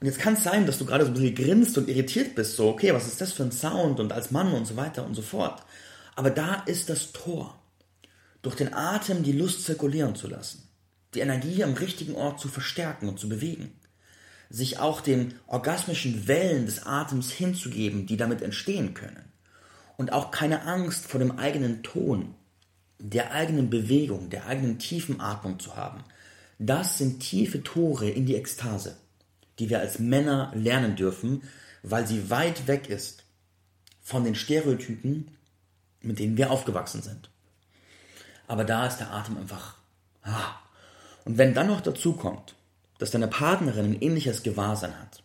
Und 0.00 0.06
jetzt 0.06 0.18
kann 0.18 0.34
es 0.34 0.44
sein, 0.44 0.66
dass 0.66 0.78
du 0.78 0.84
gerade 0.84 1.04
so 1.04 1.10
ein 1.10 1.14
bisschen 1.14 1.34
grinst 1.34 1.78
und 1.78 1.88
irritiert 1.88 2.34
bist, 2.34 2.56
so, 2.56 2.68
okay, 2.68 2.92
was 2.92 3.06
ist 3.06 3.20
das 3.20 3.32
für 3.32 3.44
ein 3.44 3.52
Sound 3.52 3.98
und 3.98 4.12
als 4.12 4.30
Mann 4.30 4.52
und 4.52 4.66
so 4.66 4.76
weiter 4.76 5.06
und 5.06 5.14
so 5.14 5.22
fort. 5.22 5.62
Aber 6.14 6.30
da 6.30 6.62
ist 6.66 6.90
das 6.90 7.12
Tor, 7.12 7.58
durch 8.42 8.56
den 8.56 8.74
Atem 8.74 9.22
die 9.22 9.32
Lust 9.32 9.64
zirkulieren 9.64 10.14
zu 10.14 10.28
lassen, 10.28 10.68
die 11.14 11.20
Energie 11.20 11.64
am 11.64 11.74
richtigen 11.74 12.14
Ort 12.14 12.40
zu 12.40 12.48
verstärken 12.48 13.08
und 13.08 13.18
zu 13.18 13.28
bewegen 13.28 13.72
sich 14.50 14.78
auch 14.78 15.00
den 15.00 15.34
orgasmischen 15.46 16.28
Wellen 16.28 16.66
des 16.66 16.86
Atems 16.86 17.30
hinzugeben, 17.32 18.06
die 18.06 18.16
damit 18.16 18.42
entstehen 18.42 18.94
können. 18.94 19.24
Und 19.96 20.12
auch 20.12 20.30
keine 20.30 20.62
Angst 20.62 21.06
vor 21.06 21.18
dem 21.18 21.38
eigenen 21.38 21.82
Ton, 21.82 22.34
der 22.98 23.32
eigenen 23.32 23.70
Bewegung, 23.70 24.30
der 24.30 24.46
eigenen 24.46 24.78
tiefen 24.78 25.20
Atmung 25.20 25.58
zu 25.58 25.76
haben. 25.76 26.04
Das 26.58 26.98
sind 26.98 27.20
tiefe 27.20 27.62
Tore 27.62 28.08
in 28.08 28.26
die 28.26 28.36
Ekstase, 28.36 28.96
die 29.58 29.70
wir 29.70 29.80
als 29.80 29.98
Männer 29.98 30.52
lernen 30.54 30.96
dürfen, 30.96 31.42
weil 31.82 32.06
sie 32.06 32.30
weit 32.30 32.66
weg 32.66 32.88
ist 32.88 33.24
von 34.02 34.24
den 34.24 34.34
Stereotypen, 34.34 35.30
mit 36.00 36.18
denen 36.18 36.36
wir 36.36 36.50
aufgewachsen 36.50 37.02
sind. 37.02 37.30
Aber 38.48 38.64
da 38.64 38.86
ist 38.86 38.98
der 38.98 39.12
Atem 39.12 39.38
einfach. 39.38 39.76
Ah. 40.22 40.54
Und 41.24 41.38
wenn 41.38 41.54
dann 41.54 41.66
noch 41.66 41.80
dazu 41.80 42.12
kommt, 42.12 42.54
dass 42.98 43.10
deine 43.10 43.28
Partnerin 43.28 43.86
ein 43.86 44.02
ähnliches 44.02 44.42
Gewahrsein 44.42 44.98
hat 44.98 45.22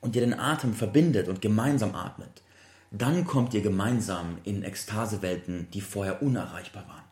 und 0.00 0.16
ihr 0.16 0.22
den 0.22 0.38
Atem 0.38 0.74
verbindet 0.74 1.28
und 1.28 1.42
gemeinsam 1.42 1.94
atmet, 1.94 2.42
dann 2.90 3.24
kommt 3.26 3.54
ihr 3.54 3.60
gemeinsam 3.60 4.38
in 4.44 4.62
Ekstasewelten, 4.62 5.68
die 5.72 5.80
vorher 5.80 6.22
unerreichbar 6.22 6.86
waren 6.88 7.04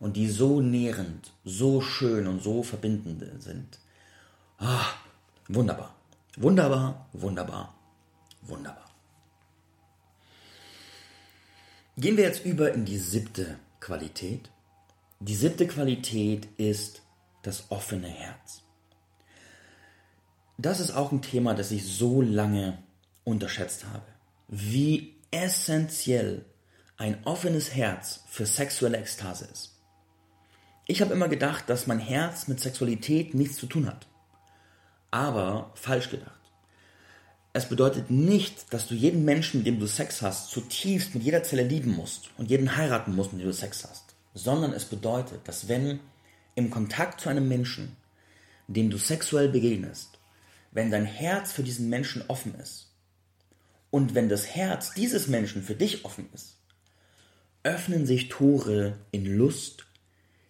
und 0.00 0.16
die 0.16 0.28
so 0.28 0.60
nährend, 0.60 1.32
so 1.44 1.80
schön 1.80 2.26
und 2.26 2.42
so 2.42 2.62
verbindend 2.62 3.42
sind. 3.42 3.78
Ah, 4.58 4.86
wunderbar, 5.48 5.94
wunderbar, 6.36 7.08
wunderbar, 7.12 7.74
wunderbar. 8.42 8.88
Gehen 11.96 12.16
wir 12.16 12.24
jetzt 12.24 12.44
über 12.44 12.72
in 12.72 12.84
die 12.84 12.98
siebte 12.98 13.58
Qualität. 13.80 14.50
Die 15.20 15.34
siebte 15.34 15.66
Qualität 15.66 16.46
ist 16.56 17.02
das 17.42 17.70
offene 17.70 18.08
Herz 18.08 18.62
das 20.58 20.80
ist 20.80 20.90
auch 20.90 21.12
ein 21.12 21.22
Thema, 21.22 21.54
das 21.54 21.70
ich 21.70 21.86
so 21.86 22.20
lange 22.20 22.78
unterschätzt 23.24 23.86
habe. 23.86 24.02
Wie 24.48 25.14
essentiell 25.30 26.44
ein 26.96 27.24
offenes 27.24 27.74
Herz 27.74 28.24
für 28.28 28.44
sexuelle 28.44 28.98
Ekstase 28.98 29.48
ist. 29.52 29.76
Ich 30.86 31.00
habe 31.00 31.12
immer 31.12 31.28
gedacht, 31.28 31.70
dass 31.70 31.86
mein 31.86 32.00
Herz 32.00 32.48
mit 32.48 32.58
Sexualität 32.58 33.34
nichts 33.34 33.56
zu 33.56 33.66
tun 33.66 33.86
hat. 33.86 34.08
Aber 35.10 35.72
falsch 35.74 36.10
gedacht. 36.10 36.32
Es 37.52 37.68
bedeutet 37.68 38.10
nicht, 38.10 38.72
dass 38.72 38.86
du 38.86 38.94
jeden 38.94 39.24
Menschen, 39.24 39.58
mit 39.58 39.66
dem 39.66 39.80
du 39.80 39.86
Sex 39.86 40.22
hast, 40.22 40.50
zutiefst 40.50 41.14
mit 41.14 41.24
jeder 41.24 41.42
Zelle 41.42 41.64
lieben 41.64 41.92
musst 41.92 42.30
und 42.36 42.50
jeden 42.50 42.76
heiraten 42.76 43.14
musst, 43.14 43.32
mit 43.32 43.42
dem 43.42 43.48
du 43.48 43.54
Sex 43.54 43.84
hast. 43.88 44.14
Sondern 44.34 44.72
es 44.72 44.84
bedeutet, 44.84 45.48
dass 45.48 45.68
wenn 45.68 46.00
im 46.54 46.70
Kontakt 46.70 47.20
zu 47.20 47.28
einem 47.28 47.48
Menschen, 47.48 47.96
dem 48.68 48.90
du 48.90 48.98
sexuell 48.98 49.48
begegnest, 49.48 50.18
wenn 50.72 50.90
dein 50.90 51.06
Herz 51.06 51.52
für 51.52 51.62
diesen 51.62 51.88
Menschen 51.88 52.22
offen 52.28 52.54
ist 52.56 52.92
und 53.90 54.14
wenn 54.14 54.28
das 54.28 54.46
Herz 54.46 54.92
dieses 54.92 55.28
Menschen 55.28 55.62
für 55.62 55.74
dich 55.74 56.04
offen 56.04 56.28
ist, 56.34 56.58
öffnen 57.62 58.06
sich 58.06 58.28
Tore 58.28 58.98
in 59.10 59.24
Lust, 59.24 59.86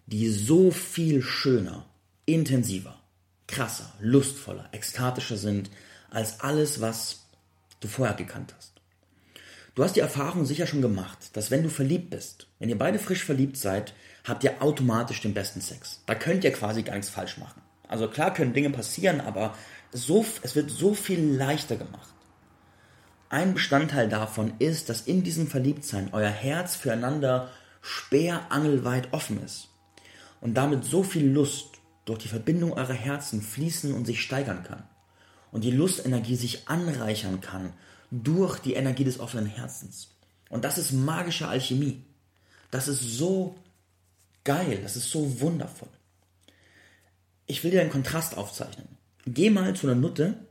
die 0.06 0.28
so 0.28 0.70
viel 0.70 1.22
schöner, 1.22 1.86
intensiver, 2.26 3.00
krasser, 3.48 3.92
lustvoller, 3.98 4.68
ekstatischer 4.72 5.36
sind 5.36 5.70
als 6.10 6.40
alles, 6.40 6.80
was 6.80 7.26
du 7.80 7.88
vorher 7.88 8.14
gekannt 8.14 8.54
hast. 8.56 8.74
Du 9.74 9.84
hast 9.84 9.96
die 9.96 10.00
Erfahrung 10.00 10.44
sicher 10.44 10.66
schon 10.66 10.82
gemacht, 10.82 11.36
dass 11.36 11.50
wenn 11.50 11.62
du 11.62 11.68
verliebt 11.68 12.10
bist, 12.10 12.46
wenn 12.58 12.68
ihr 12.68 12.78
beide 12.78 12.98
frisch 12.98 13.24
verliebt 13.24 13.56
seid, 13.56 13.94
habt 14.24 14.44
ihr 14.44 14.60
automatisch 14.62 15.20
den 15.20 15.34
besten 15.34 15.60
Sex. 15.60 16.02
Da 16.06 16.14
könnt 16.14 16.44
ihr 16.44 16.52
quasi 16.52 16.82
gar 16.82 16.94
nichts 16.94 17.10
falsch 17.10 17.38
machen. 17.38 17.62
Also 17.86 18.08
klar 18.08 18.34
können 18.34 18.52
Dinge 18.52 18.70
passieren, 18.70 19.20
aber 19.20 19.54
so, 19.92 20.24
es 20.42 20.54
wird 20.54 20.70
so 20.70 20.94
viel 20.94 21.20
leichter 21.20 21.76
gemacht. 21.76 22.12
Ein 23.30 23.54
Bestandteil 23.54 24.08
davon 24.08 24.54
ist, 24.58 24.88
dass 24.88 25.02
in 25.02 25.22
diesem 25.22 25.46
Verliebtsein 25.46 26.10
euer 26.12 26.30
Herz 26.30 26.76
füreinander 26.76 27.50
sperrangelweit 27.80 29.12
offen 29.12 29.42
ist 29.44 29.68
und 30.40 30.54
damit 30.54 30.84
so 30.84 31.02
viel 31.02 31.26
Lust 31.26 31.77
durch 32.08 32.20
die 32.20 32.28
Verbindung 32.28 32.72
eurer 32.72 32.94
Herzen 32.94 33.42
fließen 33.42 33.92
und 33.92 34.06
sich 34.06 34.22
steigern 34.22 34.62
kann 34.62 34.84
und 35.52 35.64
die 35.64 35.70
Lustenergie 35.70 36.36
sich 36.36 36.68
anreichern 36.68 37.40
kann 37.40 37.72
durch 38.10 38.58
die 38.60 38.74
Energie 38.74 39.04
des 39.04 39.20
offenen 39.20 39.46
Herzens. 39.46 40.08
Und 40.48 40.64
das 40.64 40.78
ist 40.78 40.92
magische 40.92 41.48
Alchemie. 41.48 42.02
Das 42.70 42.88
ist 42.88 43.02
so 43.02 43.56
geil, 44.44 44.80
das 44.82 44.96
ist 44.96 45.10
so 45.10 45.40
wundervoll. 45.40 45.88
Ich 47.46 47.62
will 47.62 47.70
dir 47.70 47.82
einen 47.82 47.90
Kontrast 47.90 48.36
aufzeichnen. 48.36 48.88
Geh 49.26 49.50
mal 49.50 49.74
zu 49.74 49.86
einer 49.86 50.00
Nutte 50.00 50.46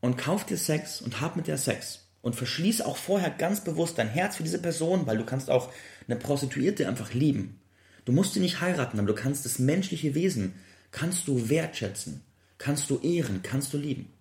und 0.00 0.18
kauf 0.18 0.44
dir 0.44 0.58
Sex 0.58 1.00
und 1.00 1.20
hab 1.20 1.36
mit 1.36 1.46
der 1.46 1.58
Sex. 1.58 2.00
Und 2.20 2.36
verschließ 2.36 2.82
auch 2.82 2.98
vorher 2.98 3.30
ganz 3.30 3.64
bewusst 3.64 3.98
dein 3.98 4.08
Herz 4.08 4.36
für 4.36 4.44
diese 4.44 4.60
Person, 4.60 5.06
weil 5.06 5.18
du 5.18 5.24
kannst 5.24 5.50
auch 5.50 5.72
eine 6.06 6.16
Prostituierte 6.16 6.86
einfach 6.86 7.14
lieben. 7.14 7.60
Du 8.04 8.12
musst 8.12 8.34
sie 8.34 8.40
nicht 8.40 8.60
heiraten, 8.60 8.98
aber 8.98 9.08
du 9.08 9.14
kannst 9.14 9.44
das 9.44 9.58
menschliche 9.58 10.14
Wesen, 10.14 10.54
kannst 10.92 11.26
du 11.26 11.48
wertschätzen, 11.48 12.22
kannst 12.58 12.88
du 12.90 13.00
ehren, 13.00 13.40
kannst 13.42 13.72
du 13.72 13.78
lieben. 13.78 14.12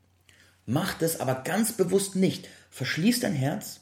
Mach 0.66 0.94
das 0.96 1.20
aber 1.20 1.36
ganz 1.36 1.74
bewusst 1.74 2.16
nicht. 2.16 2.48
Verschließ 2.72 3.20
dein 3.20 3.34
Herz 3.34 3.82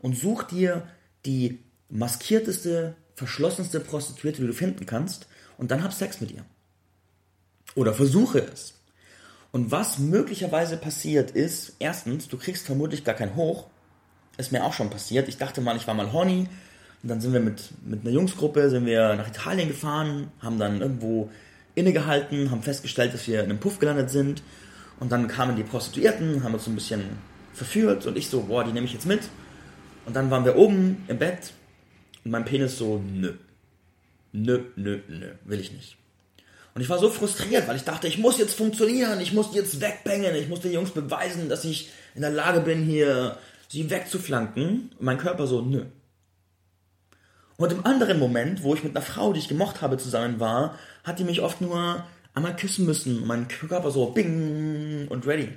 und 0.00 0.16
such 0.16 0.44
dir 0.44 0.88
die 1.24 1.60
maskierteste, 1.88 2.96
verschlossenste 3.14 3.78
Prostituierte, 3.80 4.40
die 4.40 4.48
du 4.48 4.54
finden 4.54 4.86
kannst, 4.86 5.28
und 5.58 5.70
dann 5.70 5.84
hab 5.84 5.92
Sex 5.92 6.20
mit 6.20 6.32
ihr. 6.32 6.44
Oder 7.74 7.94
versuche 7.94 8.40
es. 8.40 8.74
Und 9.52 9.70
was 9.70 9.98
möglicherweise 9.98 10.78
passiert 10.78 11.30
ist, 11.30 11.76
erstens, 11.78 12.28
du 12.28 12.38
kriegst 12.38 12.66
vermutlich 12.66 13.04
gar 13.04 13.14
kein 13.14 13.36
Hoch. 13.36 13.66
Ist 14.38 14.50
mir 14.50 14.64
auch 14.64 14.72
schon 14.72 14.88
passiert. 14.88 15.28
Ich 15.28 15.36
dachte 15.36 15.60
mal, 15.60 15.76
ich 15.76 15.86
war 15.86 15.94
mal 15.94 16.12
horny. 16.12 16.48
Und 17.02 17.08
dann 17.08 17.20
sind 17.20 17.34
wir 17.34 17.40
mit, 17.40 17.70
mit 17.84 18.00
einer 18.00 18.10
Jungsgruppe, 18.10 18.70
sind 18.70 18.86
wir 18.86 19.14
nach 19.14 19.28
Italien 19.28 19.68
gefahren, 19.68 20.32
haben 20.40 20.58
dann 20.58 20.80
irgendwo 20.80 21.30
innegehalten, 21.74 22.50
haben 22.50 22.62
festgestellt, 22.62 23.14
dass 23.14 23.26
wir 23.26 23.40
in 23.40 23.50
einem 23.50 23.60
Puff 23.60 23.78
gelandet 23.78 24.10
sind. 24.10 24.42
Und 25.00 25.10
dann 25.10 25.26
kamen 25.28 25.56
die 25.56 25.62
Prostituierten, 25.62 26.44
haben 26.44 26.54
uns 26.54 26.64
so 26.64 26.70
ein 26.70 26.74
bisschen 26.74 27.02
verführt 27.52 28.06
und 28.06 28.16
ich 28.16 28.28
so, 28.28 28.42
boah, 28.42 28.64
die 28.64 28.72
nehme 28.72 28.86
ich 28.86 28.92
jetzt 28.92 29.06
mit. 29.06 29.22
Und 30.06 30.14
dann 30.14 30.30
waren 30.30 30.44
wir 30.44 30.56
oben 30.56 31.04
im 31.08 31.18
Bett 31.18 31.52
und 32.24 32.30
mein 32.30 32.44
Penis 32.44 32.78
so, 32.78 32.98
nö. 32.98 33.34
Nö, 34.32 34.60
nö, 34.76 35.00
nö, 35.08 35.32
will 35.44 35.60
ich 35.60 35.72
nicht. 35.72 35.96
Und 36.74 36.80
ich 36.80 36.88
war 36.88 36.98
so 36.98 37.10
frustriert, 37.10 37.68
weil 37.68 37.76
ich 37.76 37.84
dachte, 37.84 38.08
ich 38.08 38.16
muss 38.16 38.38
jetzt 38.38 38.54
funktionieren, 38.54 39.20
ich 39.20 39.32
muss 39.32 39.50
die 39.50 39.58
jetzt 39.58 39.80
wegbängen, 39.80 40.34
ich 40.34 40.48
muss 40.48 40.60
den 40.60 40.72
Jungs 40.72 40.90
beweisen, 40.90 41.50
dass 41.50 41.64
ich 41.64 41.90
in 42.14 42.22
der 42.22 42.30
Lage 42.30 42.60
bin, 42.60 42.82
hier 42.82 43.36
sie 43.68 43.90
wegzuflanken. 43.90 44.90
Und 44.98 45.02
mein 45.02 45.18
Körper 45.18 45.46
so, 45.46 45.60
nö. 45.60 45.84
Und 47.58 47.72
im 47.72 47.84
anderen 47.84 48.18
Moment, 48.18 48.62
wo 48.62 48.74
ich 48.74 48.82
mit 48.82 48.96
einer 48.96 49.04
Frau, 49.04 49.32
die 49.32 49.40
ich 49.40 49.48
gemocht 49.48 49.82
habe, 49.82 49.98
zusammen 49.98 50.40
war, 50.40 50.78
hat 51.04 51.18
die 51.18 51.24
mich 51.24 51.40
oft 51.40 51.60
nur 51.60 52.04
einmal 52.34 52.56
küssen 52.56 52.86
müssen. 52.86 53.26
Mein 53.26 53.48
Körper 53.48 53.90
so, 53.90 54.10
bing 54.10 55.08
und 55.08 55.26
ready. 55.26 55.48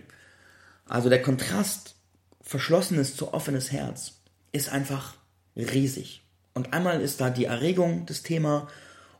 Also 0.88 1.10
der 1.10 1.22
Kontrast 1.22 1.96
verschlossenes 2.42 3.16
zu 3.16 3.34
offenes 3.34 3.72
Herz 3.72 4.14
ist 4.52 4.70
einfach 4.70 5.16
riesig. 5.56 6.24
Und 6.54 6.74
einmal 6.74 7.02
ist 7.02 7.20
da 7.20 7.30
die 7.30 7.46
Erregung 7.46 8.06
das 8.06 8.24
Thema 8.24 8.68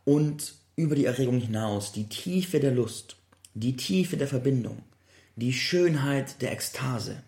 und 0.06 0.54
über 0.76 0.96
die 0.96 1.06
Erregung 1.06 1.40
hinaus 1.40 1.92
die 1.92 2.08
Tiefe 2.08 2.60
der 2.60 2.72
Lust, 2.72 3.18
die 3.54 3.76
Tiefe 3.76 4.18
der 4.18 4.28
Verbindung, 4.28 4.84
die 5.36 5.54
Schönheit 5.54 6.42
der 6.42 6.52
Ekstase 6.52 7.24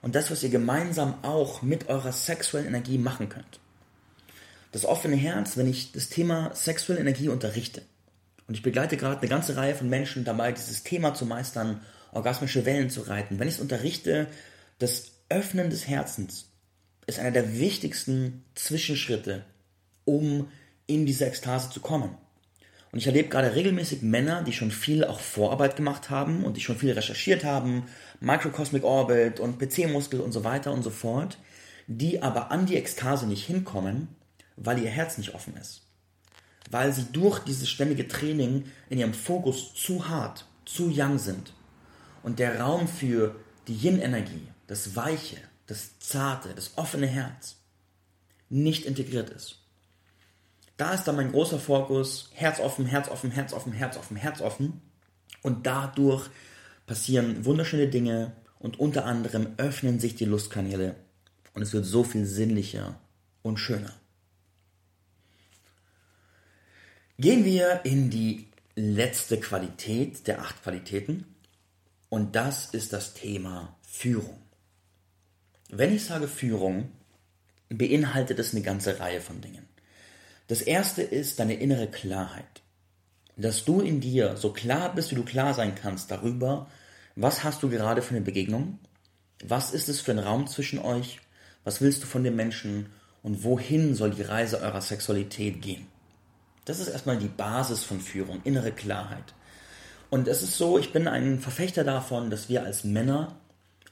und 0.00 0.14
das, 0.14 0.30
was 0.30 0.42
ihr 0.42 0.48
gemeinsam 0.48 1.22
auch 1.22 1.62
mit 1.62 1.88
eurer 1.88 2.12
sexuellen 2.12 2.66
Energie 2.66 2.98
machen 2.98 3.28
könnt. 3.28 3.60
Das 4.72 4.84
offene 4.84 5.16
Herz, 5.16 5.56
wenn 5.56 5.68
ich 5.68 5.92
das 5.92 6.08
Thema 6.08 6.54
sexuelle 6.54 7.00
Energie 7.00 7.28
unterrichte 7.28 7.82
und 8.46 8.54
ich 8.54 8.62
begleite 8.62 8.96
gerade 8.96 9.20
eine 9.20 9.28
ganze 9.28 9.56
Reihe 9.56 9.74
von 9.74 9.88
Menschen 9.88 10.24
dabei, 10.24 10.52
dieses 10.52 10.82
Thema 10.82 11.14
zu 11.14 11.26
meistern, 11.26 11.80
orgasmische 12.12 12.66
Wellen 12.66 12.90
zu 12.90 13.02
reiten, 13.02 13.38
wenn 13.38 13.48
ich 13.48 13.54
es 13.54 13.60
unterrichte, 13.60 14.26
das 14.78 15.12
Öffnen 15.28 15.70
des 15.70 15.88
Herzens 15.88 16.50
ist 17.06 17.18
einer 17.18 17.30
der 17.30 17.58
wichtigsten 17.58 18.44
Zwischenschritte, 18.54 19.44
um 20.04 20.48
in 20.86 21.06
diese 21.06 21.26
Ekstase 21.26 21.70
zu 21.70 21.80
kommen. 21.80 22.16
Und 22.92 22.98
ich 22.98 23.06
erlebe 23.06 23.30
gerade 23.30 23.54
regelmäßig 23.54 24.02
Männer, 24.02 24.42
die 24.42 24.52
schon 24.52 24.70
viel 24.70 25.04
auch 25.04 25.18
Vorarbeit 25.20 25.76
gemacht 25.76 26.10
haben 26.10 26.44
und 26.44 26.58
die 26.58 26.60
schon 26.60 26.76
viel 26.76 26.92
recherchiert 26.92 27.42
haben, 27.42 27.84
Microcosmic 28.20 28.84
Orbit 28.84 29.40
und 29.40 29.58
PC-Muskel 29.58 30.20
und 30.20 30.32
so 30.32 30.44
weiter 30.44 30.72
und 30.72 30.82
so 30.82 30.90
fort, 30.90 31.38
die 31.86 32.22
aber 32.22 32.50
an 32.50 32.66
die 32.66 32.76
Ekstase 32.76 33.26
nicht 33.26 33.46
hinkommen, 33.46 34.08
weil 34.56 34.78
ihr 34.78 34.90
Herz 34.90 35.16
nicht 35.16 35.34
offen 35.34 35.56
ist. 35.56 35.82
Weil 36.70 36.92
sie 36.92 37.06
durch 37.12 37.40
dieses 37.40 37.68
ständige 37.68 38.08
Training 38.08 38.64
in 38.88 38.98
ihrem 38.98 39.14
Fokus 39.14 39.74
zu 39.74 40.08
hart, 40.08 40.46
zu 40.64 40.90
young 40.94 41.18
sind. 41.18 41.52
Und 42.22 42.38
der 42.38 42.60
Raum 42.60 42.88
für 42.88 43.34
die 43.68 43.74
Yin-Energie, 43.74 44.48
das 44.66 44.96
Weiche, 44.96 45.36
das 45.66 45.98
Zarte, 45.98 46.54
das 46.54 46.72
offene 46.76 47.06
Herz 47.06 47.56
nicht 48.48 48.84
integriert 48.84 49.30
ist. 49.30 49.58
Da 50.76 50.94
ist 50.94 51.04
dann 51.04 51.16
mein 51.16 51.32
großer 51.32 51.58
Fokus, 51.58 52.30
Herz 52.32 52.60
offen, 52.60 52.86
Herz 52.86 53.08
offen, 53.08 53.30
Herz 53.30 53.52
offen, 53.52 53.72
Herz 53.72 53.96
offen, 53.96 54.16
Herz 54.16 54.40
offen. 54.40 54.80
Und 55.42 55.66
dadurch 55.66 56.28
passieren 56.86 57.44
wunderschöne 57.44 57.88
Dinge 57.88 58.32
und 58.58 58.78
unter 58.78 59.04
anderem 59.04 59.48
öffnen 59.56 60.00
sich 60.00 60.14
die 60.14 60.24
Lustkanäle 60.24 60.96
und 61.54 61.62
es 61.62 61.72
wird 61.72 61.84
so 61.84 62.04
viel 62.04 62.26
sinnlicher 62.26 62.98
und 63.42 63.58
schöner. 63.58 63.92
Gehen 67.22 67.44
wir 67.44 67.82
in 67.84 68.10
die 68.10 68.48
letzte 68.74 69.38
Qualität 69.38 70.26
der 70.26 70.40
acht 70.40 70.60
Qualitäten 70.64 71.24
und 72.08 72.34
das 72.34 72.66
ist 72.74 72.92
das 72.92 73.14
Thema 73.14 73.76
Führung. 73.88 74.42
Wenn 75.68 75.94
ich 75.94 76.04
sage 76.04 76.26
Führung, 76.26 76.90
beinhaltet 77.68 78.40
es 78.40 78.52
eine 78.52 78.64
ganze 78.64 78.98
Reihe 78.98 79.20
von 79.20 79.40
Dingen. 79.40 79.68
Das 80.48 80.62
erste 80.62 81.02
ist 81.02 81.38
deine 81.38 81.54
innere 81.54 81.86
Klarheit. 81.86 82.62
Dass 83.36 83.64
du 83.64 83.80
in 83.80 84.00
dir 84.00 84.36
so 84.36 84.52
klar 84.52 84.92
bist, 84.92 85.12
wie 85.12 85.16
du 85.16 85.24
klar 85.24 85.54
sein 85.54 85.76
kannst 85.76 86.10
darüber, 86.10 86.68
was 87.14 87.44
hast 87.44 87.62
du 87.62 87.70
gerade 87.70 88.02
für 88.02 88.16
eine 88.16 88.24
Begegnung, 88.24 88.80
was 89.44 89.72
ist 89.72 89.88
es 89.88 90.00
für 90.00 90.10
ein 90.10 90.18
Raum 90.18 90.48
zwischen 90.48 90.80
euch, 90.80 91.20
was 91.62 91.80
willst 91.80 92.02
du 92.02 92.08
von 92.08 92.24
dem 92.24 92.34
Menschen 92.34 92.86
und 93.22 93.44
wohin 93.44 93.94
soll 93.94 94.10
die 94.10 94.22
Reise 94.22 94.60
eurer 94.60 94.80
Sexualität 94.80 95.62
gehen. 95.62 95.86
Das 96.64 96.78
ist 96.78 96.88
erstmal 96.88 97.18
die 97.18 97.28
Basis 97.28 97.84
von 97.84 98.00
Führung, 98.00 98.40
innere 98.44 98.72
Klarheit. 98.72 99.34
Und 100.10 100.28
es 100.28 100.42
ist 100.42 100.58
so, 100.58 100.78
ich 100.78 100.92
bin 100.92 101.08
ein 101.08 101.40
Verfechter 101.40 101.84
davon, 101.84 102.30
dass 102.30 102.48
wir 102.48 102.64
als 102.64 102.84
Männer 102.84 103.36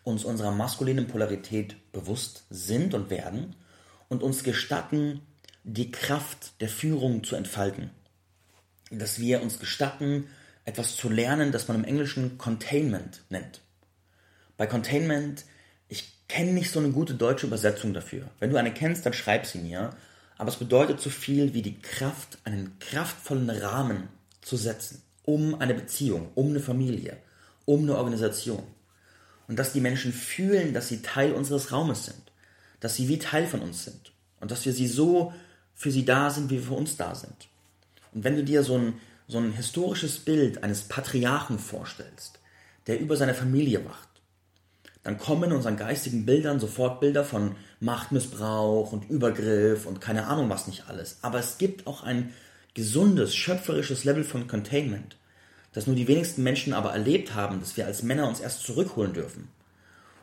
uns 0.05 0.25
unserer 0.25 0.53
maskulinen 0.53 1.07
Polarität 1.07 1.77
bewusst 1.93 2.45
sind 2.51 2.95
und 2.95 3.11
werden 3.11 3.57
und 4.09 4.23
uns 4.23 4.45
gestatten, 4.45 5.23
die 5.65 5.91
Kraft 5.91 6.61
der 6.61 6.69
Führung 6.69 7.25
zu 7.25 7.37
entfalten. 7.37 7.91
Dass 8.91 9.19
wir 9.19 9.43
uns 9.43 9.59
gestatten, 9.59 10.29
etwas 10.65 10.97
zu 10.97 11.09
lernen, 11.09 11.53
das 11.53 11.69
man 11.69 11.79
im 11.79 11.85
Englischen 11.85 12.39
Containment 12.39 13.23
nennt. 13.29 13.61
Bei 14.57 14.67
Containment, 14.67 15.45
ich 15.89 16.27
kenne 16.29 16.53
nicht 16.53 16.71
so 16.71 16.81
eine 16.81 16.91
gute 16.91 17.15
deutsche 17.15 17.47
Übersetzung 17.47 17.95
dafür. 17.95 18.31
Wenn 18.39 18.51
du 18.51 18.57
eine 18.57 18.73
kennst, 18.73 19.07
dann 19.07 19.13
schreib 19.13 19.47
sie 19.47 19.59
mir. 19.59 19.91
Aber 20.41 20.49
es 20.49 20.57
bedeutet 20.57 21.03
so 21.03 21.11
viel 21.11 21.53
wie 21.53 21.61
die 21.61 21.79
Kraft, 21.81 22.39
einen 22.45 22.79
kraftvollen 22.79 23.51
Rahmen 23.51 24.09
zu 24.41 24.57
setzen, 24.57 25.03
um 25.27 25.61
eine 25.61 25.75
Beziehung, 25.75 26.31
um 26.35 26.49
eine 26.49 26.61
Familie, 26.61 27.19
um 27.67 27.83
eine 27.83 27.99
Organisation. 27.99 28.63
Und 29.49 29.59
dass 29.59 29.75
die 29.75 29.83
Menschen 29.83 30.15
fühlen, 30.15 30.73
dass 30.73 30.89
sie 30.89 31.03
Teil 31.03 31.33
unseres 31.33 31.73
Raumes 31.73 32.07
sind, 32.07 32.33
dass 32.81 32.97
sie 32.97 33.07
wie 33.09 33.19
Teil 33.19 33.47
von 33.47 33.61
uns 33.61 33.85
sind 33.85 34.13
und 34.41 34.51
dass 34.51 34.65
wir 34.65 34.73
sie 34.73 34.87
so 34.89 35.35
für 35.75 35.91
sie 35.91 36.07
da 36.07 36.31
sind, 36.31 36.49
wie 36.49 36.55
wir 36.55 36.69
für 36.69 36.73
uns 36.73 36.97
da 36.97 37.15
sind. 37.15 37.49
Und 38.15 38.25
wenn 38.25 38.37
du 38.37 38.43
dir 38.43 38.63
so 38.63 38.79
ein, 38.79 38.95
so 39.29 39.37
ein 39.37 39.53
historisches 39.53 40.21
Bild 40.21 40.65
eines 40.65 40.85
Patriarchen 40.85 41.59
vorstellst, 41.59 42.39
der 42.87 42.99
über 42.99 43.19
seine 43.19 43.35
Familie 43.35 43.85
wacht, 43.85 44.09
dann 45.03 45.19
kommen 45.19 45.45
in 45.45 45.53
unseren 45.53 45.77
geistigen 45.77 46.27
Bildern 46.27 46.61
sofort 46.61 47.01
Bilder 47.01 47.25
von 47.25 47.57
Machtmissbrauch 47.81 48.93
und 48.93 49.09
Übergriff 49.09 49.87
und 49.87 50.01
keine 50.01 50.27
Ahnung 50.27 50.51
was 50.51 50.67
nicht 50.67 50.89
alles. 50.89 51.19
Aber 51.23 51.39
es 51.39 51.59
gibt 51.59 51.87
auch 51.87 52.03
ein 52.03 52.35
gesundes, 52.75 53.35
schöpferisches 53.35 54.05
Level 54.05 54.25
von 54.25 54.47
Containment, 54.47 55.17
das 55.73 55.87
nur 55.87 55.97
die 55.97 56.09
wenigsten 56.09 56.43
Menschen 56.43 56.75
aber 56.75 56.93
erlebt 56.93 57.35
haben, 57.35 57.61
dass 57.61 57.77
wir 57.77 57.87
als 57.87 58.03
Männer 58.03 58.29
uns 58.29 58.41
erst 58.41 58.63
zurückholen 58.63 59.15
dürfen. 59.15 59.49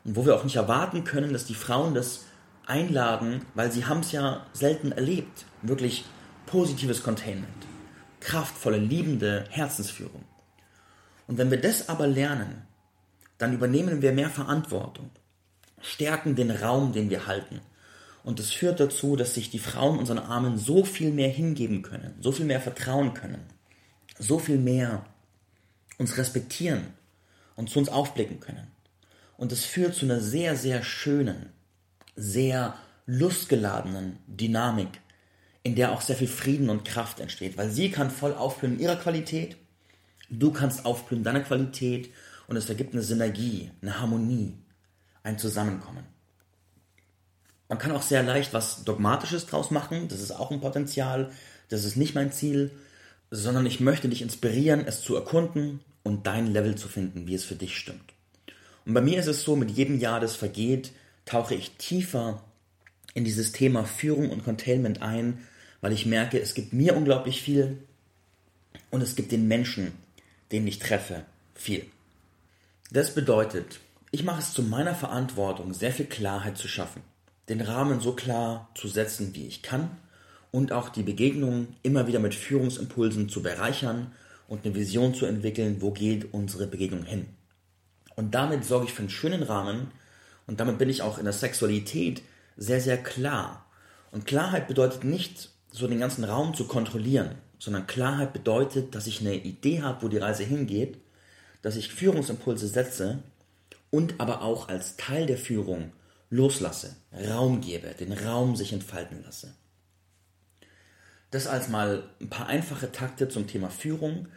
Und 0.04 0.14
wo 0.16 0.24
wir 0.24 0.36
auch 0.36 0.44
nicht 0.44 0.56
erwarten 0.56 1.04
können, 1.04 1.32
dass 1.32 1.44
die 1.44 1.54
Frauen 1.54 1.94
das 1.94 2.20
einladen, 2.66 3.42
weil 3.54 3.72
sie 3.72 3.86
haben 3.86 4.00
es 4.00 4.12
ja 4.12 4.46
selten 4.52 4.92
erlebt. 4.92 5.44
Wirklich 5.62 6.04
positives 6.46 7.02
Containment, 7.02 7.66
kraftvolle, 8.20 8.78
liebende 8.78 9.44
Herzensführung. 9.50 10.24
Und 11.26 11.36
wenn 11.36 11.50
wir 11.50 11.60
das 11.60 11.88
aber 11.88 12.06
lernen, 12.06 12.67
dann 13.38 13.52
übernehmen 13.52 14.02
wir 14.02 14.12
mehr 14.12 14.30
Verantwortung, 14.30 15.10
stärken 15.80 16.36
den 16.36 16.50
Raum, 16.50 16.92
den 16.92 17.08
wir 17.08 17.26
halten. 17.26 17.60
Und 18.24 18.40
es 18.40 18.50
führt 18.50 18.80
dazu, 18.80 19.16
dass 19.16 19.34
sich 19.34 19.48
die 19.50 19.60
Frauen 19.60 19.98
unseren 19.98 20.18
Armen 20.18 20.58
so 20.58 20.84
viel 20.84 21.12
mehr 21.12 21.30
hingeben 21.30 21.82
können, 21.82 22.14
so 22.20 22.32
viel 22.32 22.44
mehr 22.44 22.60
vertrauen 22.60 23.14
können, 23.14 23.40
so 24.18 24.38
viel 24.38 24.58
mehr 24.58 25.06
uns 25.96 26.18
respektieren 26.18 26.88
und 27.56 27.70
zu 27.70 27.78
uns 27.78 27.88
aufblicken 27.88 28.40
können. 28.40 28.66
Und 29.36 29.52
es 29.52 29.64
führt 29.64 29.94
zu 29.94 30.04
einer 30.04 30.20
sehr, 30.20 30.56
sehr 30.56 30.82
schönen, 30.82 31.50
sehr 32.16 32.74
lustgeladenen 33.06 34.18
Dynamik, 34.26 35.00
in 35.62 35.74
der 35.74 35.92
auch 35.92 36.00
sehr 36.00 36.16
viel 36.16 36.28
Frieden 36.28 36.70
und 36.70 36.84
Kraft 36.84 37.20
entsteht, 37.20 37.56
weil 37.56 37.70
sie 37.70 37.90
kann 37.90 38.10
voll 38.10 38.34
aufblühen 38.34 38.74
in 38.74 38.80
ihrer 38.80 38.96
Qualität, 38.96 39.56
du 40.28 40.52
kannst 40.52 40.84
aufblühen 40.84 41.20
in 41.20 41.24
deiner 41.24 41.40
Qualität 41.40 42.10
und 42.48 42.56
es 42.56 42.68
ergibt 42.68 42.92
eine 42.92 43.02
Synergie, 43.02 43.70
eine 43.80 44.00
Harmonie, 44.00 44.56
ein 45.22 45.38
Zusammenkommen. 45.38 46.04
Man 47.68 47.78
kann 47.78 47.92
auch 47.92 48.02
sehr 48.02 48.22
leicht 48.22 48.52
was 48.52 48.82
Dogmatisches 48.84 49.46
draus 49.46 49.70
machen, 49.70 50.08
das 50.08 50.20
ist 50.20 50.32
auch 50.32 50.50
ein 50.50 50.60
Potenzial, 50.60 51.30
das 51.68 51.84
ist 51.84 51.96
nicht 51.96 52.16
mein 52.16 52.32
Ziel, 52.32 52.72
sondern 53.30 53.66
ich 53.66 53.78
möchte 53.78 54.08
dich 54.08 54.22
inspirieren, 54.22 54.84
es 54.86 55.02
zu 55.02 55.14
erkunden 55.14 55.80
und 56.02 56.26
dein 56.26 56.46
Level 56.46 56.74
zu 56.74 56.88
finden, 56.88 57.26
wie 57.26 57.34
es 57.34 57.44
für 57.44 57.54
dich 57.54 57.76
stimmt. 57.76 58.14
Und 58.86 58.94
bei 58.94 59.02
mir 59.02 59.20
ist 59.20 59.26
es 59.26 59.42
so, 59.42 59.54
mit 59.54 59.70
jedem 59.70 59.98
Jahr, 59.98 60.18
das 60.18 60.34
vergeht, 60.34 60.92
tauche 61.26 61.54
ich 61.54 61.76
tiefer 61.76 62.42
in 63.12 63.24
dieses 63.24 63.52
Thema 63.52 63.84
Führung 63.84 64.30
und 64.30 64.44
Containment 64.44 65.02
ein, 65.02 65.46
weil 65.82 65.92
ich 65.92 66.06
merke, 66.06 66.40
es 66.40 66.54
gibt 66.54 66.72
mir 66.72 66.96
unglaublich 66.96 67.42
viel 67.42 67.78
und 68.90 69.02
es 69.02 69.14
gibt 69.14 69.30
den 69.30 69.46
Menschen 69.46 69.92
den 70.52 70.66
ich 70.66 70.78
treffe, 70.78 71.24
viel. 71.54 71.86
Das 72.90 73.14
bedeutet, 73.14 73.80
ich 74.12 74.24
mache 74.24 74.40
es 74.40 74.54
zu 74.54 74.62
meiner 74.62 74.94
Verantwortung, 74.94 75.74
sehr 75.74 75.92
viel 75.92 76.06
Klarheit 76.06 76.56
zu 76.56 76.68
schaffen, 76.68 77.02
den 77.50 77.60
Rahmen 77.60 78.00
so 78.00 78.12
klar 78.14 78.70
zu 78.74 78.88
setzen, 78.88 79.34
wie 79.34 79.46
ich 79.46 79.60
kann 79.60 79.90
und 80.52 80.72
auch 80.72 80.88
die 80.88 81.02
Begegnungen 81.02 81.76
immer 81.82 82.06
wieder 82.06 82.18
mit 82.18 82.34
Führungsimpulsen 82.34 83.28
zu 83.28 83.42
bereichern 83.42 84.12
und 84.46 84.64
eine 84.64 84.74
Vision 84.74 85.12
zu 85.12 85.26
entwickeln, 85.26 85.82
wo 85.82 85.90
geht 85.90 86.32
unsere 86.32 86.66
Begegnung 86.66 87.04
hin. 87.04 87.26
Und 88.16 88.34
damit 88.34 88.64
sorge 88.64 88.86
ich 88.86 88.94
für 88.94 89.00
einen 89.00 89.10
schönen 89.10 89.42
Rahmen 89.42 89.90
und 90.46 90.58
damit 90.58 90.78
bin 90.78 90.88
ich 90.88 91.02
auch 91.02 91.18
in 91.18 91.24
der 91.24 91.34
Sexualität 91.34 92.22
sehr, 92.56 92.80
sehr 92.80 92.96
klar. 92.96 93.66
Und 94.12 94.24
Klarheit 94.24 94.66
bedeutet 94.66 95.04
nicht, 95.04 95.50
so 95.70 95.88
den 95.88 96.00
ganzen 96.00 96.24
Raum 96.24 96.54
zu 96.54 96.66
kontrollieren, 96.66 97.34
sondern 97.58 97.86
Klarheit 97.86 98.32
bedeutet, 98.32 98.94
dass 98.94 99.06
ich 99.06 99.20
eine 99.20 99.34
Idee 99.34 99.82
habe, 99.82 100.00
wo 100.00 100.08
die 100.08 100.16
Reise 100.16 100.44
hingeht, 100.44 100.96
dass 101.62 101.76
ich 101.76 101.92
Führungsimpulse 101.92 102.68
setze 102.68 103.22
und 103.90 104.20
aber 104.20 104.42
auch 104.42 104.68
als 104.68 104.96
Teil 104.96 105.26
der 105.26 105.38
Führung 105.38 105.92
loslasse, 106.30 106.96
Raum 107.28 107.60
gebe, 107.60 107.88
den 107.88 108.12
Raum 108.12 108.56
sich 108.56 108.72
entfalten 108.72 109.22
lasse. 109.24 109.54
Das 111.30 111.46
als 111.46 111.68
mal 111.68 112.04
ein 112.20 112.30
paar 112.30 112.46
einfache 112.46 112.90
Takte 112.92 113.28
zum 113.28 113.46
Thema 113.46 113.70
Führung. 113.70 114.28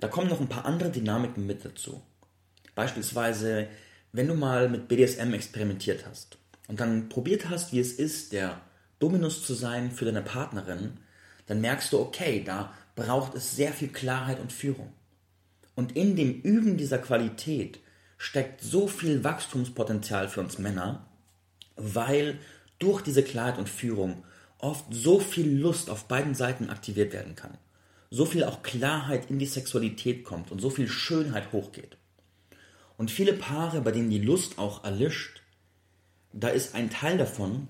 Da 0.00 0.08
kommen 0.08 0.28
noch 0.28 0.40
ein 0.40 0.48
paar 0.48 0.64
andere 0.64 0.90
Dynamiken 0.90 1.46
mit 1.46 1.64
dazu. 1.64 2.02
Beispielsweise, 2.74 3.68
wenn 4.12 4.28
du 4.28 4.34
mal 4.34 4.68
mit 4.68 4.88
BDSM 4.88 5.32
experimentiert 5.32 6.06
hast 6.06 6.38
und 6.68 6.80
dann 6.80 7.08
probiert 7.08 7.48
hast, 7.48 7.72
wie 7.72 7.80
es 7.80 7.92
ist, 7.92 8.32
der 8.32 8.60
Dominus 8.98 9.44
zu 9.44 9.54
sein 9.54 9.90
für 9.90 10.04
deine 10.04 10.22
Partnerin, 10.22 10.98
dann 11.46 11.60
merkst 11.60 11.92
du, 11.92 12.00
okay, 12.00 12.42
da 12.44 12.72
braucht 12.94 13.34
es 13.34 13.56
sehr 13.56 13.72
viel 13.72 13.88
Klarheit 13.88 14.40
und 14.40 14.52
Führung. 14.52 14.92
Und 15.76 15.94
in 15.94 16.16
dem 16.16 16.40
Üben 16.40 16.76
dieser 16.76 16.98
Qualität 16.98 17.78
steckt 18.18 18.62
so 18.62 18.88
viel 18.88 19.22
Wachstumspotenzial 19.22 20.28
für 20.28 20.40
uns 20.40 20.58
Männer, 20.58 21.06
weil 21.76 22.40
durch 22.78 23.02
diese 23.02 23.22
Klarheit 23.22 23.58
und 23.58 23.68
Führung 23.68 24.24
oft 24.58 24.86
so 24.90 25.20
viel 25.20 25.48
Lust 25.48 25.90
auf 25.90 26.08
beiden 26.08 26.34
Seiten 26.34 26.70
aktiviert 26.70 27.12
werden 27.12 27.36
kann. 27.36 27.58
So 28.10 28.24
viel 28.24 28.44
auch 28.44 28.62
Klarheit 28.62 29.30
in 29.30 29.38
die 29.38 29.46
Sexualität 29.46 30.24
kommt 30.24 30.50
und 30.50 30.60
so 30.60 30.70
viel 30.70 30.88
Schönheit 30.88 31.52
hochgeht. 31.52 31.98
Und 32.96 33.10
viele 33.10 33.34
Paare, 33.34 33.82
bei 33.82 33.92
denen 33.92 34.10
die 34.10 34.22
Lust 34.22 34.58
auch 34.58 34.84
erlischt, 34.84 35.42
da 36.32 36.48
ist 36.48 36.74
ein 36.74 36.88
Teil 36.88 37.18
davon, 37.18 37.68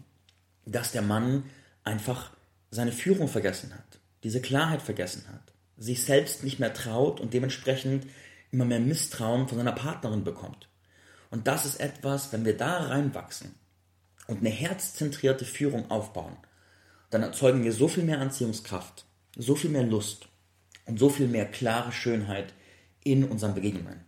dass 0.64 0.92
der 0.92 1.02
Mann 1.02 1.44
einfach 1.82 2.30
seine 2.70 2.92
Führung 2.92 3.28
vergessen 3.28 3.74
hat, 3.74 3.98
diese 4.22 4.40
Klarheit 4.40 4.82
vergessen 4.82 5.24
hat, 5.28 5.52
sich 5.76 6.04
selbst 6.04 6.42
nicht 6.42 6.58
mehr 6.58 6.74
traut 6.74 7.20
und 7.20 7.34
dementsprechend 7.34 8.06
immer 8.50 8.64
mehr 8.64 8.80
Misstrauen 8.80 9.48
von 9.48 9.58
seiner 9.58 9.72
Partnerin 9.72 10.24
bekommt. 10.24 10.68
Und 11.30 11.46
das 11.46 11.66
ist 11.66 11.80
etwas, 11.80 12.32
wenn 12.32 12.44
wir 12.44 12.56
da 12.56 12.86
reinwachsen 12.86 13.54
und 14.26 14.38
eine 14.38 14.50
herzzentrierte 14.50 15.44
Führung 15.44 15.90
aufbauen, 15.90 16.36
dann 17.10 17.22
erzeugen 17.22 17.64
wir 17.64 17.72
so 17.72 17.88
viel 17.88 18.04
mehr 18.04 18.20
Anziehungskraft, 18.20 19.04
so 19.36 19.54
viel 19.54 19.70
mehr 19.70 19.82
Lust 19.82 20.28
und 20.86 20.98
so 20.98 21.08
viel 21.08 21.28
mehr 21.28 21.46
klare 21.46 21.92
Schönheit 21.92 22.54
in 23.04 23.24
unseren 23.24 23.54
Begegnungen. 23.54 24.04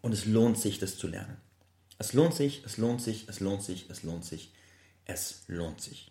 Und 0.00 0.12
es 0.12 0.26
lohnt 0.26 0.58
sich, 0.58 0.78
das 0.78 0.96
zu 0.96 1.06
lernen. 1.06 1.36
Es 1.98 2.12
lohnt 2.12 2.34
sich, 2.34 2.64
es 2.64 2.76
lohnt 2.76 3.00
sich, 3.00 3.28
es 3.28 3.40
lohnt 3.40 3.62
sich, 3.62 3.88
es 3.88 4.02
lohnt 4.02 4.24
sich, 4.24 4.52
es 5.04 5.44
lohnt 5.46 5.80
sich. 5.80 6.10